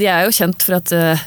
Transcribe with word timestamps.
vi 0.00 0.08
er 0.10 0.26
jo 0.26 0.36
kjent 0.36 0.62
for 0.64 0.78
at 0.78 0.92
eh, 0.96 1.24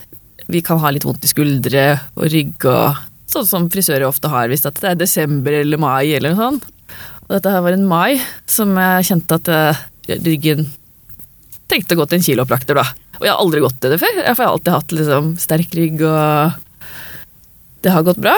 vi 0.52 0.62
kan 0.66 0.80
ha 0.82 0.92
litt 0.94 1.06
vondt 1.06 1.26
i 1.26 1.32
skuldre 1.32 1.86
og 2.16 2.30
rygg 2.32 2.66
og 2.70 3.04
sånn 3.32 3.48
som 3.50 3.68
frisører 3.72 4.08
ofte 4.08 4.30
har 4.32 4.50
hvis 4.50 4.64
det 4.66 4.74
er 4.86 4.98
desember 5.00 5.56
eller 5.60 5.82
mai 5.82 6.14
eller 6.16 6.34
noe 6.34 6.42
sånt. 6.42 6.72
Og 7.26 7.34
dette 7.34 7.52
her 7.52 7.64
var 7.66 7.76
en 7.76 7.88
mai 7.90 8.22
som 8.50 8.76
jeg 8.78 9.08
kjente 9.10 9.40
at 9.40 9.52
eh, 9.52 9.86
ryggen 10.26 10.68
trengte 11.70 11.96
å 11.96 12.02
gå 12.02 12.06
til 12.10 12.20
en 12.20 12.28
kiloprakter 12.28 12.78
da. 12.78 12.86
Og 13.18 13.26
jeg 13.26 13.34
har 13.34 13.42
aldri 13.42 13.64
gått 13.64 13.80
til 13.82 13.94
det 13.94 14.02
før, 14.02 14.20
jeg 14.22 14.38
har 14.38 14.52
alltid 14.52 14.76
hatt 14.76 14.94
liksom, 14.94 15.32
sterk 15.42 15.76
rygg, 15.78 16.04
og 16.06 16.92
det 17.86 17.94
har 17.96 18.06
gått 18.06 18.22
bra. 18.22 18.36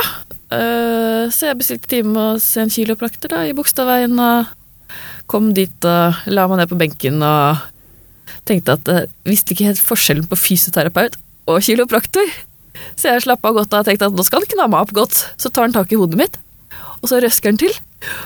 Eh, 0.54 1.28
så 1.34 1.50
jeg 1.50 1.60
bestilte 1.60 1.92
time 1.92 2.30
hos 2.32 2.48
en 2.62 2.72
kiloprakter 2.72 3.34
da, 3.34 3.42
i 3.44 3.56
Bogstadveien, 3.58 4.16
og 4.16 4.94
kom 5.28 5.52
dit 5.56 5.88
og 5.88 6.30
la 6.32 6.46
meg 6.48 6.62
ned 6.62 6.72
på 6.72 6.80
benken 6.80 7.20
og 7.26 7.66
tenkte 8.50 8.78
at 8.78 8.92
jeg 8.92 9.10
visste 9.28 9.54
ikke 9.54 9.70
helt 9.70 9.84
forskjellen 9.84 10.28
på 10.30 10.40
fysioterapeut 10.40 11.18
og 11.48 11.62
kiropraktor. 11.64 12.28
Så 12.98 13.10
jeg 13.10 13.24
slappa 13.26 13.52
godt 13.56 13.74
av 13.74 13.84
og 13.84 13.88
tenkte 13.90 14.10
at 14.10 14.16
nå 14.18 14.24
skal 14.26 14.44
han 14.44 14.52
kna 14.52 14.68
meg 14.72 14.86
opp 14.86 14.94
godt. 14.98 15.16
Så 15.40 15.50
tar 15.50 15.68
han 15.68 15.76
tak 15.76 15.92
i 15.94 16.00
hodet 16.00 16.20
mitt, 16.20 16.36
og 17.02 17.10
så 17.10 17.22
røsker 17.24 17.54
han 17.54 17.60
til. 17.62 17.74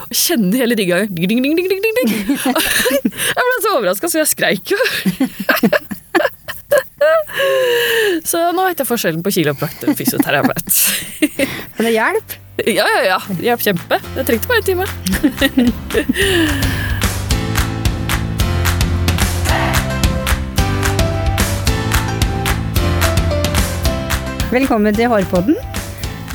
Og 0.09 0.15
kjenner 0.17 0.65
hele 0.65 0.75
rigga 0.75 1.05
ding, 1.07 1.27
ding, 1.31 1.41
ding, 1.45 1.55
ding, 1.55 1.69
ding, 1.69 1.95
ding. 2.01 2.09
Jeg 2.41 3.45
ble 3.47 3.57
så 3.63 3.69
overraska, 3.77 4.11
så 4.11 4.17
jeg 4.21 4.31
skreik 4.33 4.65
jo. 4.73 4.79
Så 8.27 8.37
nå 8.55 8.67
vet 8.67 8.79
jeg 8.83 8.87
forskjellen 8.87 9.23
på 9.25 9.33
kiropraktor 9.33 9.91
og 9.91 9.97
fysioterapeut. 9.99 10.67
Men 11.77 11.83
det 11.87 11.93
hjelper. 11.95 12.37
Ja, 12.67 12.85
ja, 12.85 13.01
ja. 13.07 13.19
Det 13.31 13.43
hjelper 13.47 13.65
kjempe. 13.71 13.95
Jeg 14.19 14.27
trengte 14.27 14.47
bare 14.51 14.59
en 14.61 14.67
time. 14.69 14.85
Velkommen 24.51 24.95
til 24.95 25.07
Hårpodden. 25.11 25.55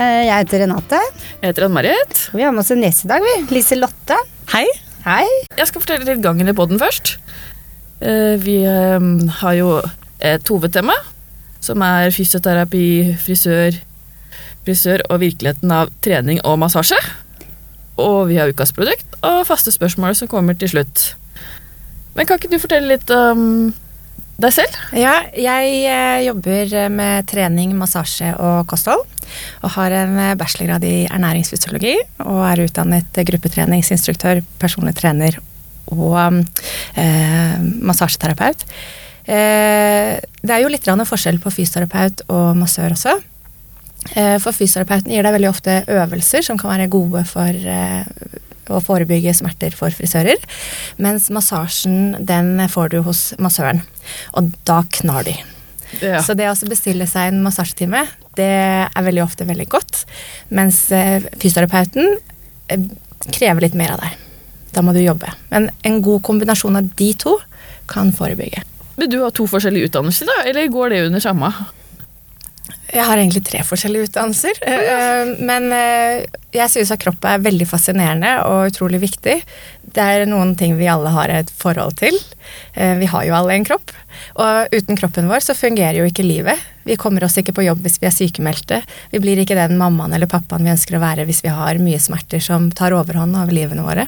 Eh, 0.01 0.25
Jeg 0.27 0.37
heter 0.45 0.63
Renate, 0.65 0.99
Jeg 1.43 1.51
heter 1.53 1.65
Ann-Marit. 1.67 2.31
vi 2.33 2.43
har 2.43 2.53
med 2.53 2.61
oss 2.61 2.71
en 2.71 2.83
gjest 2.83 3.05
i 3.05 3.09
dag, 3.09 3.21
vi. 3.23 3.55
Lise 3.55 3.77
Lotte. 3.77 4.17
Hei. 4.53 4.67
Hei. 5.05 5.25
Jeg 5.57 5.67
skal 5.69 5.81
fortelle 5.81 6.05
litt 6.09 6.23
gangen 6.23 6.49
i 6.49 6.53
podden 6.53 6.79
først. 6.79 7.17
Eh, 8.01 8.37
Vi 8.39 8.63
eh, 8.65 9.01
har 9.41 9.53
jo 9.55 9.83
et 10.21 10.49
hovedtema, 10.49 10.95
som 11.61 11.83
er 11.83 12.11
fysioterapi, 12.11 13.17
frisør, 13.19 13.77
frisør 14.65 15.01
og 15.11 15.21
virkeligheten 15.21 15.71
av 15.73 15.91
trening 16.03 16.41
og 16.45 16.59
massasje. 16.59 16.99
Og 17.99 18.29
vi 18.29 18.37
har 18.37 18.49
ukas 18.49 18.73
produkt 18.73 19.07
og 19.23 19.47
faste 19.47 19.71
spørsmål 19.73 20.15
som 20.17 20.29
kommer 20.29 20.55
til 20.59 20.69
slutt. 20.69 21.15
Men 22.15 22.27
kan 22.27 22.39
ikke 22.39 22.51
du 22.51 22.59
fortelle 22.59 22.89
litt 22.89 23.11
om 23.11 23.73
deg 24.41 24.53
selv? 24.53 24.79
Ja, 24.97 25.15
jeg 25.33 25.77
eh, 25.89 26.25
jobber 26.27 26.75
med 26.93 27.29
trening, 27.31 27.75
massasje 27.79 28.35
og 28.37 28.67
kosthold. 28.71 29.05
Og 29.65 29.73
har 29.79 29.95
en 30.03 30.19
eh, 30.23 30.35
bachelorgrad 30.39 30.85
i 30.87 31.07
ernæringsfysiologi. 31.09 31.97
Og 32.27 32.43
er 32.47 32.67
utdannet 32.67 33.23
gruppetreningsinstruktør, 33.31 34.43
personlig 34.61 34.97
trener 34.99 35.39
og 35.95 36.19
eh, 36.99 37.57
massasjeterapeut. 37.61 38.67
Eh, 39.27 40.13
det 40.43 40.55
er 40.55 40.63
jo 40.63 40.71
litt 40.71 40.87
forskjell 40.87 41.41
på 41.43 41.51
fysioterapeut 41.51 42.27
og 42.29 42.57
massør 42.59 42.95
også. 42.95 43.17
Eh, 44.15 44.37
for 44.43 44.55
fysioterapeuten 44.55 45.11
gir 45.11 45.27
deg 45.27 45.35
veldig 45.35 45.51
ofte 45.51 45.81
øvelser 45.91 46.45
som 46.47 46.59
kan 46.59 46.77
være 46.77 46.93
gode 46.93 47.25
for 47.27 47.51
eh, 47.51 48.05
å 48.71 48.81
forebygge 48.85 49.35
smerter 49.37 49.75
for 49.77 49.95
frisører. 49.95 50.41
Mens 51.03 51.29
massasjen, 51.35 52.17
den 52.27 52.59
får 52.73 52.95
du 52.95 53.01
hos 53.07 53.29
massøren. 53.43 53.83
Og 54.39 54.53
da 54.69 54.83
knar 54.99 55.27
de. 55.29 55.37
Ja. 56.03 56.21
Så 56.25 56.35
det 56.39 56.49
å 56.51 56.57
bestille 56.69 57.07
seg 57.09 57.31
en 57.31 57.43
massasjetime, 57.45 58.05
det 58.37 58.53
er 58.87 59.07
veldig 59.07 59.25
ofte 59.25 59.47
veldig 59.49 59.69
godt. 59.73 60.05
Mens 60.55 60.87
eh, 60.95 61.25
fysioterapeuten 61.39 62.17
eh, 62.73 62.89
krever 63.33 63.67
litt 63.67 63.79
mer 63.79 63.95
av 63.95 64.03
deg. 64.05 64.23
Da 64.77 64.83
må 64.85 64.93
du 64.93 65.01
jobbe. 65.01 65.31
Men 65.53 65.71
en 65.87 66.03
god 66.05 66.25
kombinasjon 66.27 66.77
av 66.79 66.91
de 66.99 67.13
to 67.17 67.37
kan 67.91 68.11
forebygge. 68.13 68.65
Men 68.97 69.11
du 69.13 69.19
har 69.23 69.33
to 69.37 69.47
forskjellige 69.49 69.91
utdannelser, 69.91 70.29
da? 70.29 70.43
Eller 70.51 70.69
går 70.73 70.93
det 70.93 71.03
under 71.07 71.23
samme? 71.23 71.51
Jeg 72.93 73.03
har 73.03 73.19
egentlig 73.19 73.45
tre 73.49 73.63
forskjellige 73.67 74.09
utdannelser. 74.11 74.59
eh, 74.63 75.33
Men 75.43 75.73
eh, 75.75 76.25
jeg 76.55 76.71
synes 76.71 76.93
at 76.95 77.03
kropp 77.03 77.25
er 77.27 77.43
veldig 77.43 77.67
fascinerende 77.67 78.37
og 78.47 78.71
utrolig 78.71 79.01
viktig. 79.03 79.41
Det 79.97 80.05
er 80.05 80.27
noen 80.29 80.55
ting 80.57 80.77
vi 80.79 80.87
alle 80.91 81.11
har 81.11 81.33
et 81.33 81.51
forhold 81.51 81.97
til. 81.99 82.15
Eh, 82.75 82.95
Vi 83.01 83.07
har 83.11 83.25
jo 83.27 83.35
alle 83.35 83.57
en 83.57 83.65
kropp. 83.65 83.91
Og 84.37 84.69
uten 84.73 84.97
kroppen 84.97 85.29
vår 85.29 85.43
så 85.43 85.57
fungerer 85.57 85.99
jo 85.99 86.07
ikke 86.07 86.25
livet. 86.27 86.63
Vi 86.85 86.97
kommer 86.97 87.25
oss 87.25 87.37
ikke 87.37 87.53
på 87.57 87.65
jobb 87.67 87.83
hvis 87.83 87.99
vi 88.01 88.07
er 88.07 88.15
sykemeldte. 88.15 88.83
Vi 89.11 89.19
blir 89.19 89.39
ikke 89.43 89.59
den 89.59 89.77
mammaen 89.77 90.15
eller 90.15 90.31
pappaen 90.31 90.63
vi 90.65 90.71
ønsker 90.71 90.97
å 90.97 91.03
være 91.03 91.27
hvis 91.27 91.43
vi 91.43 91.51
har 91.51 91.83
mye 91.83 91.99
smerter 91.99 92.41
som 92.41 92.71
tar 92.71 92.95
overhånd 92.95 93.35
over 93.37 93.53
livene 93.53 93.83
våre. 93.83 94.07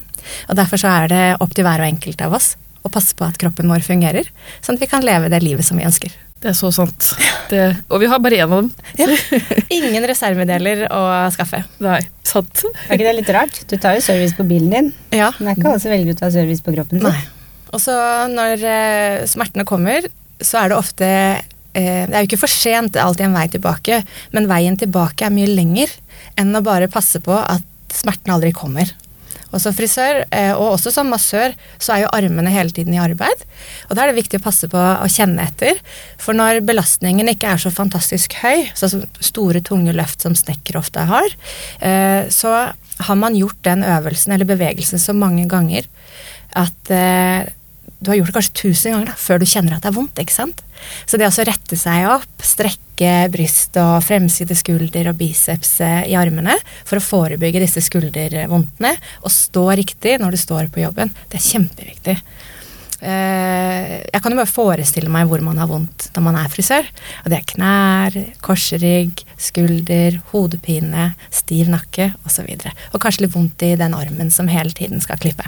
Og 0.49 0.55
derfor 0.57 0.79
så 0.79 0.95
er 1.03 1.09
det 1.09 1.25
opp 1.41 1.55
til 1.55 1.67
hver 1.67 1.83
og 1.83 1.91
enkelt 1.91 2.23
av 2.23 2.39
oss 2.39 2.55
å 2.87 2.89
passe 2.95 3.17
på 3.19 3.27
at 3.27 3.37
kroppen 3.43 3.69
vår 3.69 3.83
fungerer, 3.83 4.31
sånn 4.63 4.79
at 4.79 4.85
vi 4.87 4.87
kan 4.87 5.03
leve 5.03 5.29
det 5.29 5.43
livet 5.43 5.67
som 5.67 5.77
vi 5.77 5.85
ønsker. 5.89 6.15
Det 6.39 6.53
er 6.53 6.55
så 6.55 6.69
sant. 6.75 7.09
Det, 7.51 7.63
og 7.91 7.99
vi 8.03 8.09
har 8.11 8.21
bare 8.23 8.39
én 8.39 8.47
av 8.47 8.61
dem. 8.63 8.69
Ingen 9.75 10.05
reservedeler 10.07 10.85
å 10.95 11.01
skaffe. 11.35 11.65
Nei, 11.83 11.99
sant. 12.27 12.63
Er 12.87 12.95
ikke 12.95 13.09
det 13.09 13.15
litt 13.17 13.33
rart? 13.35 13.59
Du 13.67 13.75
tar 13.81 13.97
jo 13.99 14.05
service 14.05 14.37
på 14.39 14.47
bilen 14.47 14.71
din. 14.71 14.93
Ja. 15.11 15.33
Men 15.39 15.49
det 15.49 15.55
er 15.57 15.59
ikke 15.59 15.73
alle 15.73 15.83
som 15.83 15.95
velger 15.95 16.15
å 16.15 16.21
ta 16.21 16.31
service 16.35 16.63
på 16.63 16.75
kroppen 16.77 17.03
sin. 17.03 17.11
Nei. 17.11 17.25
Og 17.75 17.83
så 17.83 17.97
når 18.31 18.63
eh, 18.65 19.25
smertene 19.29 19.67
kommer, 19.69 20.07
så 20.39 20.63
er 20.63 20.71
det 20.71 20.79
ofte 20.79 21.09
eh, 21.09 22.05
Det 22.07 22.15
er 22.15 22.23
jo 22.23 22.29
ikke 22.31 22.41
for 22.45 22.53
sent, 22.53 22.95
det 22.95 23.03
er 23.03 23.09
alltid 23.09 23.27
en 23.27 23.37
vei 23.37 23.49
tilbake, 23.53 24.01
men 24.37 24.49
veien 24.51 24.79
tilbake 24.79 25.27
er 25.27 25.35
mye 25.35 25.51
lenger 25.51 25.93
enn 26.39 26.55
å 26.55 26.63
bare 26.65 26.89
passe 26.93 27.21
på 27.25 27.35
at 27.35 27.67
smertene 27.99 28.39
aldri 28.39 28.55
kommer. 28.57 28.95
Og 29.49 29.63
som 29.63 29.75
frisør, 29.77 30.23
eh, 30.35 30.53
og 30.53 30.75
også 30.75 30.93
som 30.93 31.09
massør, 31.13 31.55
så 31.81 31.95
er 31.95 32.03
jo 32.05 32.13
armene 32.13 32.53
hele 32.53 32.75
tiden 32.75 32.95
i 32.97 33.01
arbeid. 33.01 33.45
Og 33.89 33.97
da 33.97 34.05
er 34.05 34.13
det 34.13 34.21
viktig 34.21 34.41
å 34.41 34.45
passe 34.45 34.69
på 34.71 34.79
å 34.79 35.09
kjenne 35.13 35.47
etter. 35.49 35.81
For 36.21 36.37
når 36.37 36.61
belastningen 36.69 37.31
ikke 37.33 37.55
er 37.55 37.63
så 37.63 37.73
fantastisk 37.73 38.37
høy, 38.43 38.69
sånn 38.79 39.07
store, 39.21 39.63
tunge 39.65 39.95
løft 39.97 40.23
som 40.25 40.37
snekkere 40.39 40.83
ofte 40.83 41.07
har, 41.09 41.29
eh, 41.81 42.29
så 42.29 42.73
har 42.99 43.17
man 43.17 43.37
gjort 43.39 43.61
den 43.63 43.85
øvelsen 43.87 44.35
eller 44.35 44.49
bevegelsen 44.49 45.01
så 45.01 45.15
mange 45.15 45.47
ganger 45.49 45.87
at 46.57 46.91
eh, 46.91 47.49
du 47.99 48.11
har 48.11 48.19
gjort 48.19 48.31
det 48.31 48.37
kanskje 48.37 48.59
tusen 48.61 48.95
ganger 48.95 49.11
da, 49.11 49.15
før 49.19 49.41
du 49.43 49.47
kjenner 49.49 49.75
at 49.75 49.83
det 49.83 49.91
er 49.91 49.97
vondt. 49.97 50.21
ikke 50.23 50.35
sant? 50.35 50.61
Så 51.07 51.19
det 51.19 51.27
å 51.27 51.47
rette 51.49 51.79
seg 51.79 52.07
opp, 52.13 52.45
strekke 52.47 53.15
bryst 53.35 53.79
og 53.83 53.97
fremside 54.07 54.55
skulder 54.59 55.11
og 55.11 55.19
biceps 55.19 55.79
eh, 55.83 56.05
i 56.13 56.15
armene 56.19 56.55
for 56.87 57.01
å 57.01 57.05
forebygge 57.05 57.65
disse 57.65 57.83
skuldervondtene, 57.87 58.95
og 59.23 59.35
stå 59.35 59.65
riktig 59.81 60.19
når 60.23 60.37
du 60.37 60.41
står 60.45 60.71
på 60.75 60.85
jobben, 60.85 61.11
det 61.31 61.41
er 61.41 61.49
kjempeviktig. 61.49 62.17
Eh, 62.99 63.93
Jeg 64.13 64.23
kan 64.23 64.35
jo 64.35 64.39
bare 64.41 64.51
forestille 64.51 65.11
meg 65.13 65.29
hvor 65.31 65.43
man 65.47 65.59
har 65.59 65.71
vondt 65.71 66.09
når 66.15 66.25
man 66.29 66.39
er 66.41 66.51
frisør. 66.53 66.87
Og 67.25 67.31
det 67.31 67.39
er 67.39 67.49
knær, 67.55 68.19
korsrygg, 68.43 69.23
skulder, 69.39 70.21
hodepine, 70.33 71.13
stiv 71.31 71.71
nakke 71.75 72.13
osv. 72.27 72.47
Og, 72.47 72.63
så 72.63 72.75
og 72.93 73.03
kanskje 73.03 73.27
litt 73.27 73.35
vondt 73.35 73.67
i 73.67 73.75
den 73.79 73.95
armen 73.99 74.31
som 74.35 74.51
hele 74.51 74.75
tiden 74.75 75.03
skal 75.05 75.21
klippe. 75.23 75.47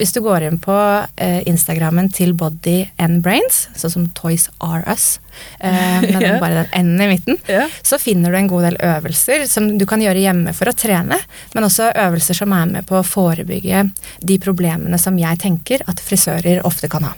Hvis 0.00 0.12
du 0.16 0.20
går 0.24 0.42
inn 0.48 0.56
på 0.62 0.74
eh, 1.16 1.42
Instagrammen 1.46 2.08
til 2.14 2.32
Body 2.38 2.88
and 3.02 3.20
Brains, 3.22 3.66
sånn 3.78 3.92
som 3.92 4.06
Toys 4.16 4.48
Are 4.64 4.82
Us, 4.90 5.20
eh, 5.60 6.00
med 6.02 6.16
den, 6.16 6.22
Ja. 6.22 6.38
bare 6.42 6.64
den 6.72 6.94
N 6.96 7.04
i 7.04 7.08
midten, 7.12 7.38
yeah. 7.48 7.68
så 7.82 7.98
finner 8.02 8.32
du 8.32 8.38
en 8.38 8.50
god 8.50 8.66
del 8.70 8.78
øvelser 8.82 9.44
som 9.50 9.68
du 9.78 9.86
kan 9.86 10.02
gjøre 10.02 10.22
hjemme 10.24 10.54
for 10.56 10.70
å 10.70 10.74
trene, 10.76 11.18
men 11.54 11.68
også 11.68 11.92
øvelser 12.06 12.40
som 12.40 12.54
er 12.56 12.66
med 12.72 12.86
på 12.88 12.98
å 12.98 13.06
forebygge 13.06 13.84
de 14.20 14.38
problemene 14.42 14.98
som 14.98 15.18
jeg 15.20 15.38
tenker 15.44 15.84
at 15.86 16.00
frisører 16.02 16.64
ofte 16.66 16.90
kan 16.92 17.06
ha. 17.10 17.12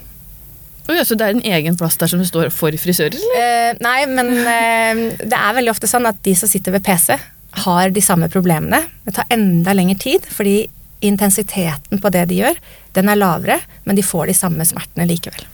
Oi, 0.85 0.99
så 1.01 1.15
det 1.17 1.25
er 1.25 1.33
en 1.33 1.45
egen 1.57 1.77
plass 1.79 1.95
der 1.97 2.11
som 2.11 2.19
det 2.21 2.27
står 2.29 2.51
for 2.53 2.75
frisører? 2.77 3.17
Eh, 3.39 3.71
nei, 3.81 3.99
men 4.05 4.27
eh, 4.37 4.99
det 5.25 5.33
er 5.33 5.55
veldig 5.57 5.71
ofte 5.73 5.89
sånn 5.89 6.05
at 6.05 6.19
de 6.27 6.35
som 6.37 6.51
sitter 6.51 6.75
ved 6.75 6.85
PC, 6.85 7.15
har 7.65 7.89
de 7.95 8.01
samme 8.03 8.27
problemene. 8.29 8.81
Det 9.07 9.13
tar 9.15 9.29
enda 9.31 9.71
lengre 9.73 9.95
tid, 9.97 10.25
fordi 10.29 10.65
intensiteten 11.01 12.01
på 12.01 12.13
det 12.13 12.27
de 12.29 12.39
gjør, 12.43 12.61
den 12.95 13.11
er 13.11 13.19
lavere, 13.19 13.59
men 13.83 13.97
de 13.97 14.05
får 14.05 14.31
de 14.31 14.37
samme 14.37 14.67
smertene 14.67 15.07
likevel. 15.09 15.45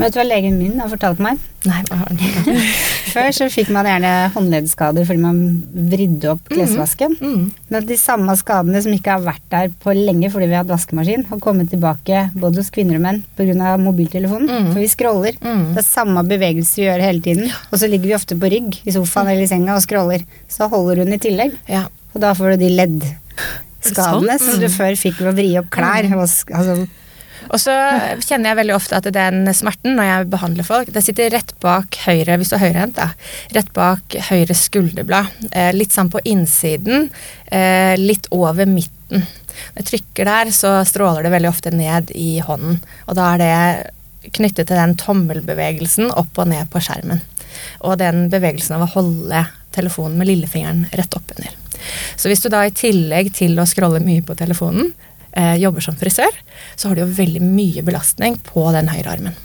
Men 0.00 0.06
vet 0.06 0.14
du 0.14 0.20
hva 0.22 0.24
legen 0.24 0.54
min 0.56 0.78
har 0.80 0.88
fortalt 0.88 1.18
meg? 1.20 1.40
Nei, 1.68 1.82
hva 1.90 1.98
har 2.00 2.08
den? 2.16 2.60
Før 3.12 3.26
så 3.36 3.50
fikk 3.52 3.68
man 3.74 3.84
gjerne 3.84 4.30
håndleddskader 4.32 5.04
fordi 5.04 5.20
man 5.20 5.40
vridde 5.92 6.30
opp 6.32 6.48
klesvasken. 6.48 7.18
Mm. 7.20 7.42
Men 7.68 7.78
at 7.82 7.88
de 7.90 7.98
samme 8.00 8.32
skadene 8.40 8.80
som 8.80 8.94
ikke 8.96 9.12
har 9.18 9.26
vært 9.26 9.44
der 9.52 9.68
på 9.82 9.92
lenge 9.92 10.32
fordi 10.32 10.48
vi 10.48 10.56
har 10.56 10.64
hatt 10.64 10.72
vaskemaskin, 10.72 11.26
har 11.28 11.44
kommet 11.44 11.68
tilbake 11.74 12.22
både 12.32 12.62
hos 12.62 12.72
kvinner 12.72 12.96
og 12.96 13.04
menn 13.04 13.22
pga. 13.36 13.74
mobiltelefonen. 13.82 14.48
Mm. 14.48 14.70
For 14.72 14.80
vi 14.80 14.90
scroller. 14.94 15.40
Mm. 15.44 15.64
Det 15.74 15.84
er 15.84 15.90
samme 15.90 16.24
bevegelse 16.32 16.80
vi 16.80 16.88
gjør 16.88 17.04
hele 17.04 17.24
tiden. 17.28 17.56
Og 17.68 17.82
så 17.82 17.90
ligger 17.92 18.14
vi 18.14 18.16
ofte 18.16 18.40
på 18.40 18.52
rygg 18.56 18.80
i 18.80 18.96
sofaen 18.96 19.34
eller 19.34 19.44
i 19.44 19.52
senga 19.52 19.76
og 19.76 19.84
scroller. 19.84 20.24
Så 20.48 20.70
holder 20.72 21.04
hun 21.04 21.12
i 21.12 21.20
tillegg. 21.20 21.60
Ja. 21.68 21.90
Og 22.14 22.24
da 22.24 22.32
får 22.34 22.56
du 22.56 22.64
de 22.64 22.72
leddskadene 22.72 23.68
sant? 23.80 24.32
som 24.42 24.58
du 24.60 24.68
før 24.72 24.96
fikk 24.98 25.20
ved 25.20 25.30
å 25.30 25.36
vri 25.36 25.52
opp 25.60 25.70
klær. 25.74 26.08
Og, 26.16 26.24
altså, 26.56 26.76
Og 27.50 27.60
så 27.62 27.74
kjenner 28.26 28.50
jeg 28.50 28.60
veldig 28.60 28.76
ofte 28.76 28.98
at 29.00 29.08
den 29.14 29.48
smerten 29.56 29.96
når 29.98 30.08
jeg 30.10 30.30
behandler 30.34 30.68
folk, 30.68 30.92
det 30.94 31.02
sitter 31.06 31.32
rett 31.34 31.54
bak 31.64 31.96
høyre, 32.04 32.36
hvis 32.38 32.52
du 32.52 32.56
er 32.58 32.64
høyrehendt. 32.66 33.00
Rett 33.56 33.70
bak 33.76 34.18
høyre 34.30 34.56
skulderblad. 34.56 35.30
Eh, 35.50 35.70
litt 35.76 35.96
sånn 35.96 36.12
på 36.12 36.22
innsiden, 36.28 37.08
eh, 37.50 37.96
litt 38.00 38.28
over 38.34 38.68
midten. 38.68 39.24
Når 39.74 39.80
jeg 39.82 39.88
trykker 39.88 40.28
der, 40.28 40.52
så 40.54 40.76
stråler 40.86 41.26
det 41.26 41.32
veldig 41.34 41.50
ofte 41.50 41.72
ned 41.74 42.12
i 42.14 42.38
hånden. 42.44 42.78
Og 43.08 43.16
da 43.18 43.32
er 43.34 43.42
det 43.42 44.32
knyttet 44.36 44.68
til 44.68 44.76
den 44.76 44.96
tommelbevegelsen 45.00 46.12
opp 46.12 46.38
og 46.38 46.50
ned 46.52 46.68
på 46.72 46.82
skjermen. 46.84 47.22
Og 47.86 47.98
den 48.00 48.28
bevegelsen 48.32 48.76
av 48.76 48.86
å 48.86 48.92
holde 48.94 49.46
telefonen 49.74 50.18
med 50.20 50.30
lillefingeren 50.30 50.86
rett 50.98 51.16
oppunder. 51.16 51.59
Så 52.16 52.30
hvis 52.30 52.42
du 52.44 52.50
da 52.52 52.64
i 52.66 52.74
tillegg 52.74 53.32
til 53.36 53.58
å 53.60 53.68
scrolle 53.68 54.02
mye 54.04 54.24
på 54.26 54.36
telefonen, 54.38 54.92
eh, 55.32 55.56
jobber 55.62 55.84
som 55.84 55.98
frisør, 55.98 56.34
så 56.76 56.88
har 56.88 56.98
du 56.98 57.04
jo 57.04 57.12
veldig 57.20 57.42
mye 57.44 57.84
belastning 57.86 58.38
på 58.46 58.66
den 58.76 58.90
høyre 58.92 59.16
armen. 59.18 59.38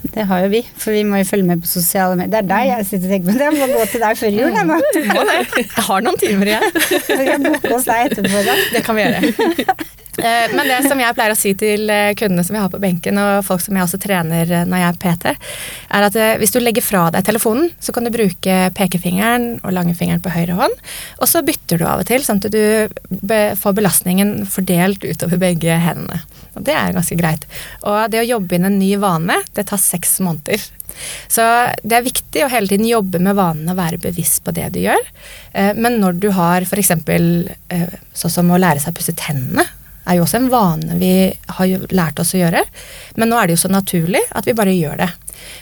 Det 0.00 0.24
har 0.24 0.46
jo 0.46 0.48
vi, 0.48 0.60
for 0.80 0.96
vi 0.96 1.02
må 1.04 1.18
jo 1.20 1.26
følge 1.28 1.44
med 1.44 1.60
på 1.60 1.68
sosiale 1.68 2.16
medier. 2.16 2.32
Det 2.32 2.38
er 2.40 2.46
deg 2.48 2.68
jeg 2.70 2.86
sitter 2.88 3.06
og 3.06 3.12
tenker 3.12 3.26
på. 3.28 3.42
Jeg 3.44 3.56
må 3.58 3.66
gå 3.68 3.86
til 3.92 4.00
deg 4.00 4.20
før 4.20 4.36
jul, 4.38 4.54
jeg 4.56 4.68
nå. 4.70 4.78
Jeg 4.96 5.84
har 5.90 6.06
noen 6.06 6.20
timer 6.22 6.50
igjen. 6.54 6.78
Vi 7.20 7.26
kan 7.28 7.44
boke 7.44 7.74
oss 7.76 7.88
deg 7.90 8.06
etterpå. 8.08 8.44
Da. 8.46 8.54
Det 8.72 8.82
kan 8.86 8.96
vi 8.96 9.04
gjøre. 9.04 9.76
Eh, 10.20 10.54
Men 10.54 10.68
det 10.68 10.82
som 10.88 11.00
jeg 11.00 11.16
pleier 11.16 11.32
å 11.32 11.38
si 11.38 11.52
til 11.58 11.90
eh, 11.92 12.12
kundene 12.18 12.44
som 12.44 12.56
vi 12.56 12.62
har 12.62 12.70
på 12.72 12.80
benken, 12.82 13.18
og 13.20 13.44
folk 13.46 13.62
som 13.64 13.76
jeg 13.76 13.86
også 13.86 14.00
trener 14.02 14.50
eh, 14.52 14.66
når 14.68 14.82
jeg 14.82 14.88
er 14.88 14.98
PT, 15.04 15.34
er 15.96 16.06
at 16.06 16.18
hvis 16.40 16.54
du 16.54 16.60
legger 16.60 16.84
fra 16.84 17.06
deg 17.14 17.24
telefonen, 17.26 17.70
så 17.82 17.94
kan 17.94 18.06
du 18.06 18.12
bruke 18.14 18.58
pekefingeren 18.76 19.48
og 19.64 19.74
langfingeren 19.76 20.22
på 20.24 20.32
høyre 20.34 20.58
hånd, 20.58 20.76
og 21.18 21.30
så 21.30 21.44
bytter 21.46 21.80
du 21.80 21.86
av 21.88 22.02
og 22.02 22.10
til, 22.10 22.24
sånn 22.26 22.42
at 22.42 22.52
du 22.52 22.60
får 23.60 23.76
belastningen 23.76 24.44
fordelt 24.50 25.04
utover 25.06 25.40
begge 25.40 25.78
hendene. 25.82 26.20
Og 26.58 26.64
det 26.66 26.74
er 26.76 26.94
ganske 26.94 27.16
greit. 27.18 27.46
Og 27.86 28.10
det 28.12 28.22
å 28.22 28.28
jobbe 28.28 28.56
inn 28.56 28.68
en 28.68 28.78
ny 28.80 28.92
vane, 29.00 29.38
det 29.56 29.68
tar 29.70 29.80
seks 29.80 30.18
måneder. 30.24 30.62
Så 31.30 31.44
det 31.86 31.96
er 31.96 32.04
viktig 32.04 32.42
å 32.44 32.50
hele 32.50 32.68
tiden 32.68 32.88
jobbe 32.88 33.20
med 33.22 33.38
vanen 33.38 33.70
og 33.70 33.78
være 33.78 34.00
bevisst 34.02 34.42
på 34.44 34.52
det 34.56 34.66
du 34.74 34.80
gjør. 34.82 35.04
Men 35.78 36.00
når 36.02 36.18
du 36.20 36.28
har 36.34 36.66
f.eks. 36.66 36.90
sånn 36.90 38.34
som 38.34 38.50
å 38.50 38.58
lære 38.60 38.82
seg 38.82 38.92
å 38.92 38.98
pusse 38.98 39.14
tennene, 39.16 39.64
er 40.06 40.18
jo 40.18 40.24
også 40.24 40.40
en 40.40 40.50
vane 40.52 40.98
vi 41.00 41.14
har 41.56 41.88
lært 41.92 42.20
oss 42.22 42.34
å 42.34 42.40
gjøre. 42.40 42.62
Men 43.20 43.30
nå 43.30 43.38
er 43.38 43.48
det 43.48 43.58
jo 43.58 43.64
så 43.64 43.72
naturlig 43.72 44.22
at 44.36 44.48
vi 44.48 44.56
bare 44.56 44.76
gjør 44.76 45.02
det. 45.02 45.10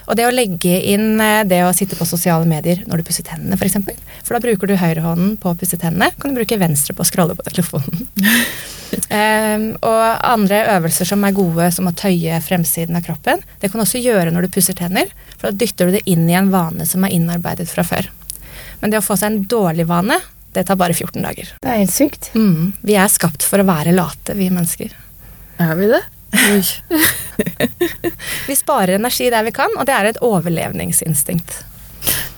Og 0.09 0.17
det 0.19 0.27
å 0.27 0.33
legge 0.35 0.79
inn 0.93 1.21
eh, 1.23 1.45
det 1.49 1.61
å 1.65 1.75
sitte 1.77 1.99
på 1.99 2.07
sosiale 2.09 2.49
medier 2.49 2.83
når 2.89 3.01
du 3.01 3.09
pusser 3.09 3.27
tennene, 3.27 3.55
f.eks. 3.55 3.61
For, 3.61 3.69
eksempel. 3.69 4.19
for 4.27 4.37
da 4.37 4.43
bruker 4.43 4.71
du 4.71 4.77
høyrehånden 4.81 5.37
på 5.41 5.53
å 5.53 5.59
pusse 5.59 5.79
tennene, 5.81 6.11
kan 6.19 6.33
du 6.33 6.41
bruke 6.41 6.59
venstre 6.61 6.97
på 6.97 7.05
å 7.05 7.09
scrolle 7.09 7.37
på 7.39 7.47
telefonen. 7.47 8.09
um, 9.13 9.69
og 9.91 10.03
andre 10.33 10.65
øvelser 10.75 11.09
som 11.13 11.27
er 11.27 11.37
gode, 11.37 11.71
som 11.75 11.91
å 11.91 11.95
tøye 11.97 12.41
fremsiden 12.45 12.99
av 12.99 13.07
kroppen, 13.07 13.45
det 13.61 13.71
kan 13.71 13.81
du 13.81 13.87
også 13.87 14.03
gjøre 14.03 14.33
når 14.35 14.49
du 14.49 14.55
pusser 14.59 14.79
tenner, 14.79 15.13
for 15.37 15.51
da 15.51 15.61
dytter 15.63 15.89
du 15.89 15.99
det 15.99 16.07
inn 16.11 16.27
i 16.31 16.39
en 16.39 16.51
vane 16.55 16.89
som 16.89 17.05
er 17.07 17.15
innarbeidet 17.15 17.69
fra 17.71 17.87
før. 17.87 18.11
Men 18.81 18.93
det 18.93 19.01
å 19.01 19.07
få 19.07 19.19
seg 19.19 19.33
en 19.33 19.47
dårlig 19.51 19.89
vane, 19.91 20.19
det 20.59 20.67
tar 20.69 20.79
bare 20.81 20.97
14 20.97 21.23
dager. 21.23 21.55
Det 21.63 21.71
er 21.71 21.83
helt 21.85 21.95
sykt. 21.95 22.31
Mm, 22.35 22.73
vi 22.83 22.99
er 22.99 23.11
skapt 23.13 23.47
for 23.47 23.63
å 23.63 23.69
være 23.69 23.95
late, 23.95 24.35
vi 24.39 24.51
mennesker. 24.51 24.95
Er 25.63 25.75
vi 25.79 25.91
det? 25.95 26.03
Vi 28.49 28.57
sparer 28.57 28.99
energi 28.99 29.31
der 29.33 29.47
vi 29.47 29.53
kan, 29.57 29.73
og 29.79 29.87
det 29.89 29.95
er 29.97 30.11
et 30.11 30.21
overlevningsinstinkt. 30.25 31.63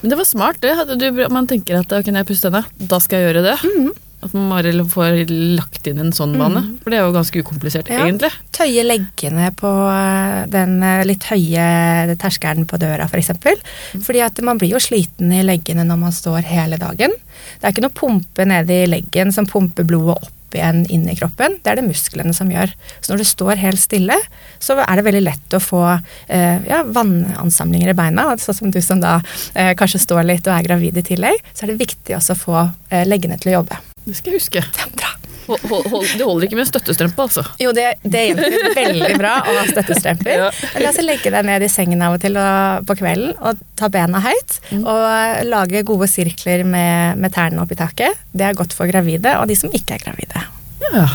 Men 0.01 0.13
det 0.13 0.19
var 0.21 0.29
smart, 0.29 0.61
det. 0.63 0.75
Du, 1.01 1.09
man 1.33 1.49
tenker 1.51 1.81
at 1.81 1.93
ok, 1.93 2.09
når 2.13 2.23
jeg 2.23 2.29
puster 2.31 2.55
tennene, 2.55 2.87
da 2.91 3.01
skal 3.03 3.21
jeg 3.21 3.31
gjøre 3.31 3.45
det. 3.49 3.57
Mhm. 3.67 3.91
At 4.21 4.35
man 4.37 4.51
bare 4.53 4.73
får 4.85 5.23
lagt 5.31 5.87
inn 5.89 6.01
en 6.03 6.13
sånn 6.13 6.35
vane. 6.37 6.61
For 6.83 6.93
det 6.93 6.99
er 7.01 7.07
jo 7.07 7.15
ganske 7.15 7.41
ukomplisert, 7.41 7.89
Ja. 7.89 8.03
egentlig. 8.05 8.29
Tøye 8.53 8.83
leggene 8.85 9.51
på 9.57 9.71
eh, 9.91 10.47
den 10.53 10.83
eh, 10.85 11.05
litt 11.09 11.25
høye 11.31 12.17
terskelen 12.21 12.67
på 12.69 12.77
døra, 12.83 13.07
f.eks. 13.09 13.11
For 13.11 13.23
eksempel. 13.23 13.63
Fordi 14.05 14.21
at 14.27 14.43
man 14.45 14.59
blir 14.61 14.75
jo 14.75 14.83
sliten 14.83 15.33
i 15.33 15.41
leggene 15.47 15.87
når 15.89 16.03
man 16.05 16.13
står 16.13 16.45
hele 16.51 16.77
dagen. 16.81 17.17
Det 17.61 17.65
er 17.65 17.73
ikke 17.73 17.87
noe 17.87 17.97
pumpe 17.97 18.45
nede 18.49 18.83
i 18.83 18.91
leggen 18.91 19.33
som 19.33 19.49
pumper 19.49 19.89
blodet 19.89 20.19
opp 20.21 20.37
igjen 20.55 20.83
inn 20.91 21.05
i 21.09 21.15
kroppen. 21.15 21.61
Det 21.63 21.71
er 21.71 21.79
det 21.79 21.87
musklene 21.87 22.35
som 22.35 22.51
gjør. 22.51 22.73
Så 23.01 23.13
når 23.13 23.23
du 23.23 23.27
står 23.29 23.61
helt 23.63 23.81
stille, 23.81 24.17
så 24.59 24.77
er 24.83 24.99
det 24.99 25.05
veldig 25.07 25.23
lett 25.23 25.55
å 25.57 25.61
få 25.63 25.85
eh, 26.29 26.59
ja, 26.69 26.83
vannansamlinger 26.85 27.93
i 27.93 27.97
beina. 27.97 28.27
Sånn 28.43 28.59
som 28.59 28.75
du 28.75 28.81
som 28.83 29.01
da 29.01 29.21
eh, 29.55 29.73
kanskje 29.79 30.03
står 30.03 30.27
litt 30.27 30.51
og 30.51 30.57
er 30.59 30.67
gravid 30.67 30.99
i 30.99 31.07
tillegg, 31.07 31.39
så 31.55 31.65
er 31.65 31.73
det 31.73 31.81
viktig 31.87 32.19
også 32.19 32.35
å 32.37 32.43
få 32.43 32.59
eh, 32.91 33.07
leggene 33.07 33.39
til 33.41 33.53
å 33.55 33.61
jobbe. 33.61 33.79
Det 34.07 34.17
skal 34.19 34.33
jeg 34.33 34.41
huske. 34.43 34.63
Det 34.65 34.87
er 34.87 34.93
bra. 34.97 35.11
Hold, 35.51 35.63
hold, 35.67 35.87
hold, 35.91 36.07
det 36.15 36.27
holder 36.27 36.47
ikke 36.47 36.59
med 36.61 36.69
støttestrømpe, 36.69 37.25
altså. 37.25 37.43
Jo, 37.59 37.73
det, 37.75 37.87
det 38.07 38.21
hjelper 38.29 38.75
veldig 38.77 39.17
bra 39.19 39.33
å 39.43 39.55
ha 39.57 39.65
støttestrømper. 39.67 40.31
Ja. 40.45 40.51
Eller 40.77 40.91
altså 40.93 41.03
legge 41.03 41.33
deg 41.35 41.47
ned 41.49 41.65
i 41.67 41.71
sengen 41.73 42.05
av 42.07 42.15
og 42.15 42.23
til 42.23 42.39
og, 42.39 42.85
på 42.87 42.97
kvelden 43.01 43.33
og 43.39 43.63
ta 43.81 43.89
bena 43.91 44.21
høyt. 44.23 44.59
Og 44.79 45.47
lage 45.49 45.83
gode 45.89 46.07
sirkler 46.13 46.63
med, 46.69 47.19
med 47.19 47.35
tærne 47.35 47.65
opp 47.65 47.73
i 47.75 47.79
taket. 47.81 48.21
Det 48.31 48.47
er 48.47 48.59
godt 48.59 48.77
for 48.77 48.91
gravide 48.91 49.35
og 49.41 49.49
de 49.51 49.57
som 49.59 49.75
ikke 49.75 49.99
er 49.99 50.05
gravide. 50.05 50.45
Ja, 50.87 51.07